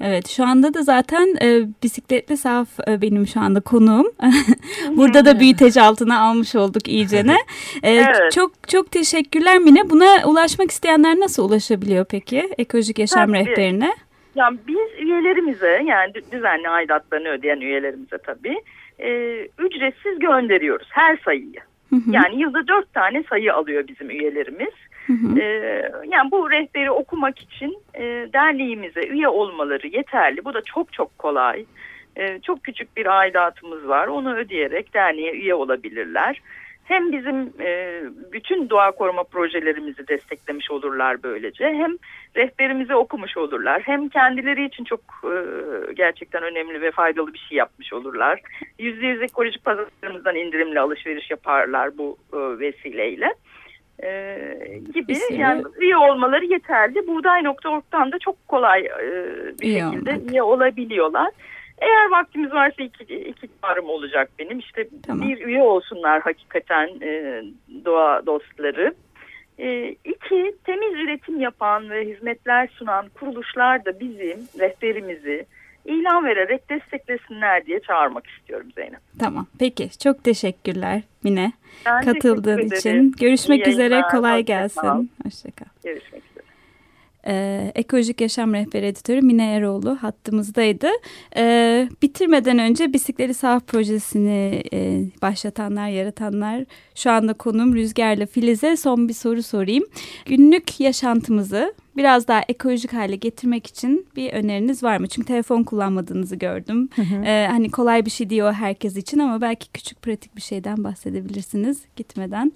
Evet 0.00 0.28
şu 0.28 0.44
anda 0.44 0.74
da 0.74 0.82
zaten 0.82 1.36
e, 1.42 1.68
bisikletli 1.82 2.36
sahaf 2.36 2.68
e, 2.88 3.02
benim 3.02 3.26
şu 3.26 3.40
anda 3.40 3.60
konuğum. 3.60 4.06
Burada 4.96 5.24
da 5.24 5.40
büyüteç 5.40 5.76
altına 5.76 6.20
almış 6.20 6.54
olduk 6.54 6.88
iyicene. 6.88 7.36
E, 7.82 7.90
evet. 7.92 8.32
Çok 8.32 8.68
çok 8.68 8.90
teşekkürler 8.90 9.58
Mine. 9.58 9.90
Buna 9.90 10.26
ulaşmak 10.26 10.70
isteyenler 10.70 11.16
nasıl 11.20 11.48
ulaşabiliyor 11.48 12.04
peki 12.04 12.48
ekolojik 12.58 12.98
yaşam 12.98 13.32
Tabii. 13.32 13.38
rehberine? 13.38 13.94
Yani 14.38 14.58
biz 14.68 15.00
üyelerimize 15.06 15.82
yani 15.86 16.12
düzenli 16.32 16.68
aidatlarını 16.68 17.28
ödeyen 17.28 17.60
üyelerimize 17.60 18.18
tabii 18.18 18.56
e, 18.98 19.38
ücretsiz 19.58 20.18
gönderiyoruz 20.18 20.88
her 20.90 21.16
sayıyı. 21.24 21.60
Hı 21.90 21.96
hı. 21.96 22.10
Yani 22.10 22.40
yılda 22.40 22.68
dört 22.68 22.94
tane 22.94 23.22
sayı 23.22 23.54
alıyor 23.54 23.88
bizim 23.88 24.10
üyelerimiz. 24.10 24.74
Hı 25.06 25.12
hı. 25.12 25.40
E, 25.40 25.44
yani 26.08 26.30
bu 26.30 26.50
rehberi 26.50 26.90
okumak 26.90 27.38
için 27.38 27.78
e, 27.94 28.02
derneğimize 28.32 29.06
üye 29.06 29.28
olmaları 29.28 29.86
yeterli. 29.86 30.44
Bu 30.44 30.54
da 30.54 30.60
çok 30.62 30.92
çok 30.92 31.18
kolay. 31.18 31.64
E, 32.16 32.40
çok 32.40 32.64
küçük 32.64 32.96
bir 32.96 33.18
aidatımız 33.18 33.88
var. 33.88 34.06
Onu 34.06 34.36
ödeyerek 34.36 34.94
derneğe 34.94 35.32
üye 35.32 35.54
olabilirler 35.54 36.40
hem 36.88 37.12
bizim 37.12 37.52
e, 37.60 38.02
bütün 38.32 38.70
doğa 38.70 38.90
koruma 38.90 39.22
projelerimizi 39.24 40.08
desteklemiş 40.08 40.70
olurlar 40.70 41.22
böylece 41.22 41.64
hem 41.64 41.92
rehberimizi 42.36 42.94
okumuş 42.94 43.36
olurlar 43.36 43.82
hem 43.82 44.08
kendileri 44.08 44.64
için 44.66 44.84
çok 44.84 45.00
e, 45.24 45.32
gerçekten 45.94 46.42
önemli 46.42 46.80
ve 46.80 46.90
faydalı 46.90 47.32
bir 47.34 47.44
şey 47.48 47.58
yapmış 47.58 47.92
olurlar. 47.92 48.40
Yüzde 48.78 49.06
yüz 49.06 49.22
ekolojik 49.22 49.64
pazarlarımızdan 49.64 50.36
indirimli 50.36 50.80
alışveriş 50.80 51.30
yaparlar 51.30 51.98
bu 51.98 52.16
e, 52.32 52.38
vesileyle. 52.60 53.34
Ee, 54.02 54.58
gibi 54.94 55.06
Kesinlikle. 55.06 55.42
yani 55.42 55.62
üye 55.80 55.96
olmaları 55.96 56.44
yeterli. 56.44 57.06
Buğday.org'dan 57.06 58.12
da 58.12 58.18
çok 58.18 58.48
kolay 58.48 58.80
e, 58.80 59.10
bir 59.60 59.66
İyi 59.66 59.80
şekilde 59.80 60.10
olmak. 60.10 60.30
üye 60.30 60.42
olabiliyorlar. 60.42 61.30
Eğer 61.80 62.10
vaktimiz 62.10 62.52
varsa 62.52 62.82
iki, 62.82 63.14
iki 63.14 63.48
çağrım 63.62 63.88
olacak 63.88 64.30
benim. 64.38 64.58
İşte 64.58 64.88
tamam. 65.06 65.28
bir 65.28 65.46
üye 65.46 65.62
olsunlar 65.62 66.20
hakikaten 66.22 66.88
e, 67.02 67.42
doğa 67.84 68.26
dostları. 68.26 68.94
E, 69.58 69.88
iki, 69.88 70.54
temiz 70.64 70.94
üretim 70.94 71.40
yapan 71.40 71.90
ve 71.90 72.06
hizmetler 72.06 72.68
sunan 72.72 73.08
kuruluşlar 73.08 73.84
da 73.84 74.00
bizim 74.00 74.38
rehberimizi 74.58 75.46
ilan 75.84 76.24
vererek 76.24 76.70
desteklesinler 76.70 77.66
diye 77.66 77.80
çağırmak 77.80 78.26
istiyorum 78.26 78.66
Zeynep. 78.74 79.00
Tamam 79.18 79.46
peki 79.58 79.98
çok 79.98 80.24
teşekkürler 80.24 81.02
Mine 81.24 81.52
ben 81.86 82.04
katıldığın 82.04 82.58
için. 82.58 83.12
Görüşmek 83.12 83.66
İyi 83.66 83.70
üzere 83.70 84.02
kolay 84.10 84.42
gelsin. 84.42 85.10
Hoşçakal. 85.24 85.66
Görüşmek 85.84 86.27
e, 87.28 87.72
Ekolojik 87.74 88.20
Yaşam 88.20 88.54
Rehberi 88.54 88.86
Editörü 88.86 89.22
Mine 89.22 89.54
Eroğlu 89.54 89.96
hattımızdaydı. 90.00 90.88
E, 91.36 91.88
bitirmeden 92.02 92.58
önce 92.58 92.92
Bisikleri 92.92 93.34
Sahaf 93.34 93.66
Projesi'ni 93.66 94.62
e, 94.72 95.04
başlatanlar, 95.22 95.88
yaratanlar 95.88 96.64
şu 96.94 97.10
anda 97.10 97.32
konum 97.32 97.74
Rüzgar'la 97.74 98.26
Filiz'e 98.26 98.76
son 98.76 99.08
bir 99.08 99.14
soru 99.14 99.42
sorayım. 99.42 99.84
Günlük 100.26 100.80
yaşantımızı 100.80 101.74
biraz 101.96 102.28
daha 102.28 102.42
ekolojik 102.48 102.92
hale 102.92 103.16
getirmek 103.16 103.66
için 103.66 104.06
bir 104.16 104.32
öneriniz 104.32 104.82
var 104.82 104.96
mı? 104.96 105.08
Çünkü 105.08 105.28
telefon 105.28 105.62
kullanmadığınızı 105.62 106.36
gördüm. 106.36 106.88
Hı 106.96 107.02
hı. 107.02 107.24
Ee, 107.24 107.46
hani 107.50 107.70
kolay 107.70 108.06
bir 108.06 108.10
şey 108.10 108.30
diyor 108.30 108.52
herkes 108.52 108.96
için 108.96 109.18
ama 109.18 109.40
belki 109.40 109.68
küçük 109.72 110.02
pratik 110.02 110.36
bir 110.36 110.40
şeyden 110.42 110.84
bahsedebilirsiniz 110.84 111.82
gitmeden. 111.96 112.52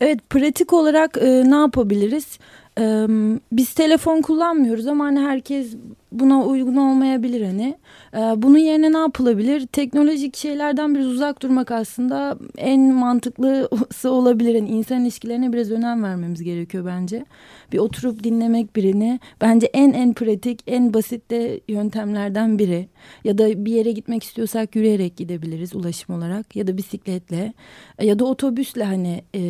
Evet 0.00 0.30
pratik 0.30 0.72
olarak 0.72 1.18
e, 1.20 1.50
ne 1.50 1.54
yapabiliriz? 1.56 2.38
Ee, 2.78 3.06
biz 3.52 3.74
telefon 3.74 4.22
kullanmıyoruz 4.22 4.86
ama 4.86 5.04
hani 5.04 5.20
herkes 5.20 5.76
buna 6.12 6.44
uygun 6.44 6.76
olmayabilir 6.76 7.46
hani. 7.46 7.76
Ee, 8.14 8.18
bunun 8.18 8.58
yerine 8.58 8.92
ne 8.92 8.98
yapılabilir? 8.98 9.66
Teknolojik 9.66 10.36
şeylerden 10.36 10.94
biraz 10.94 11.06
uzak 11.06 11.42
durmak 11.42 11.70
aslında 11.70 12.38
en 12.58 12.80
mantıklısı 12.80 14.10
olabilir. 14.12 14.54
Yani 14.54 14.68
insan 14.68 15.02
ilişkilerine 15.02 15.52
biraz 15.52 15.70
önem 15.70 16.02
vermemiz 16.02 16.42
gerekiyor 16.42 16.84
bence. 16.86 17.24
Bir 17.72 17.78
oturup 17.78 18.24
dinlemek 18.24 18.76
birini 18.76 19.20
bence 19.40 19.66
en 19.66 19.92
en 19.92 20.14
pratik, 20.14 20.60
en 20.66 20.94
basit 20.94 21.30
de 21.30 21.60
yöntemlerden 21.68 22.58
biri. 22.58 22.88
Ya 23.24 23.38
da 23.38 23.64
bir 23.64 23.72
yere 23.72 23.92
gitmek 23.92 24.22
istiyorsak 24.22 24.76
yürüyerek 24.76 25.16
gidebiliriz 25.16 25.74
ulaşım 25.74 26.14
olarak 26.14 26.56
ya 26.56 26.66
da 26.66 26.76
bisikletle 26.76 27.52
ya 28.02 28.18
da 28.18 28.24
otobüsle 28.24 28.84
hani 28.84 29.22
e, 29.34 29.40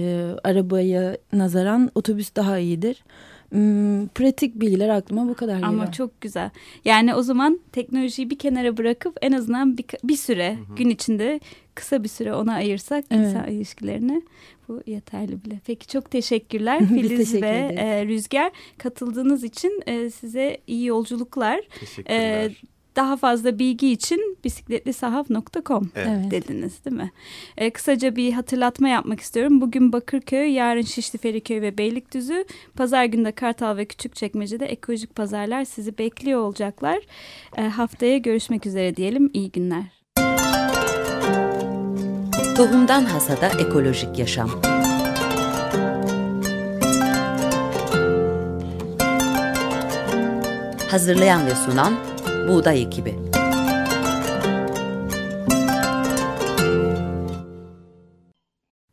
arabaya 0.45 1.17
nazaran 1.33 1.91
otobüs 1.95 2.37
daha 2.37 2.59
iyidir. 2.59 3.05
Hmm, 3.51 4.09
pratik 4.09 4.61
bilgiler 4.61 4.89
aklıma 4.89 5.29
bu 5.29 5.35
kadar 5.35 5.55
geliyor. 5.55 5.69
Ama 5.69 5.93
çok 5.93 6.21
güzel. 6.21 6.51
Yani 6.85 7.15
o 7.15 7.23
zaman 7.23 7.61
teknolojiyi 7.73 8.31
bir 8.31 8.39
kenara 8.39 8.77
bırakıp 8.77 9.17
en 9.23 9.33
azından 9.33 9.79
bir, 9.79 9.85
bir 10.05 10.17
süre 10.17 10.57
hı 10.57 10.73
hı. 10.73 10.77
gün 10.77 10.91
içinde 10.91 11.41
kısa 11.75 12.05
bir 12.05 12.09
süre 12.09 12.35
ona 12.35 12.55
ayırsak 12.55 13.05
evet. 13.11 13.27
insan 13.27 13.49
ilişkilerini 13.49 14.23
bu 14.69 14.83
yeterli 14.87 15.45
bile. 15.45 15.61
Peki 15.67 15.87
çok 15.87 16.11
teşekkürler 16.11 16.79
Filiz 16.89 17.19
teşekkür 17.19 17.43
ve 17.43 17.75
e, 17.79 18.07
Rüzgar 18.07 18.53
katıldığınız 18.79 19.45
için 19.45 19.83
e, 19.87 20.11
size 20.11 20.59
iyi 20.67 20.87
yolculuklar. 20.87 21.61
Teşekkürler. 21.81 22.45
E, 22.45 22.51
daha 22.97 23.17
fazla 23.17 23.59
bilgi 23.59 23.93
için 23.93 24.39
bisikletlisahaf.com 24.45 25.91
evet. 25.95 26.31
dediniz 26.31 26.85
değil 26.85 26.97
mi? 26.97 27.11
Ee, 27.57 27.71
kısaca 27.71 28.17
bir 28.17 28.33
hatırlatma 28.33 28.89
yapmak 28.89 29.21
istiyorum. 29.21 29.61
Bugün 29.61 29.93
Bakırköy, 29.93 30.53
yarın 30.53 30.83
Şişli 30.83 31.19
Feriköy 31.19 31.61
ve 31.61 31.79
Beylikdüzü, 31.79 32.45
pazar 32.77 33.05
günde 33.05 33.33
Kartal 33.33 33.77
ve 33.77 33.85
Küçükçekmece'de 33.85 34.67
ekolojik 34.67 35.15
pazarlar 35.15 35.65
sizi 35.65 35.99
bekliyor 35.99 36.41
olacaklar. 36.41 36.99
Ee, 37.57 37.63
haftaya 37.63 38.19
görüşmek 38.19 38.67
üzere 38.67 38.97
diyelim. 38.97 39.31
İyi 39.33 39.51
günler. 39.51 39.85
Tohumdan 42.57 43.05
Hasada 43.05 43.49
Ekolojik 43.49 44.19
Yaşam 44.19 44.51
Hazırlayan 50.91 51.47
ve 51.47 51.55
sunan 51.55 51.95
Buğday 52.49 52.83
Ekibi 52.83 53.15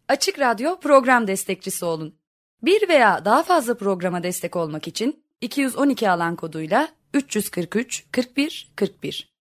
Açık 0.08 0.40
Radyo 0.40 0.80
program 0.80 1.28
destekçisi 1.28 1.86
olun. 1.86 2.16
Bir 2.64 2.90
veya 2.90 3.26
daha 3.26 3.44
fazla 3.44 3.78
programa 3.78 4.24
destek 4.24 4.56
olmak 4.56 4.88
için 4.88 5.24
212 5.42 6.10
alan 6.10 6.36
koduyla 6.36 6.88
343 7.14 8.06
41 8.12 8.72
41 8.76 9.33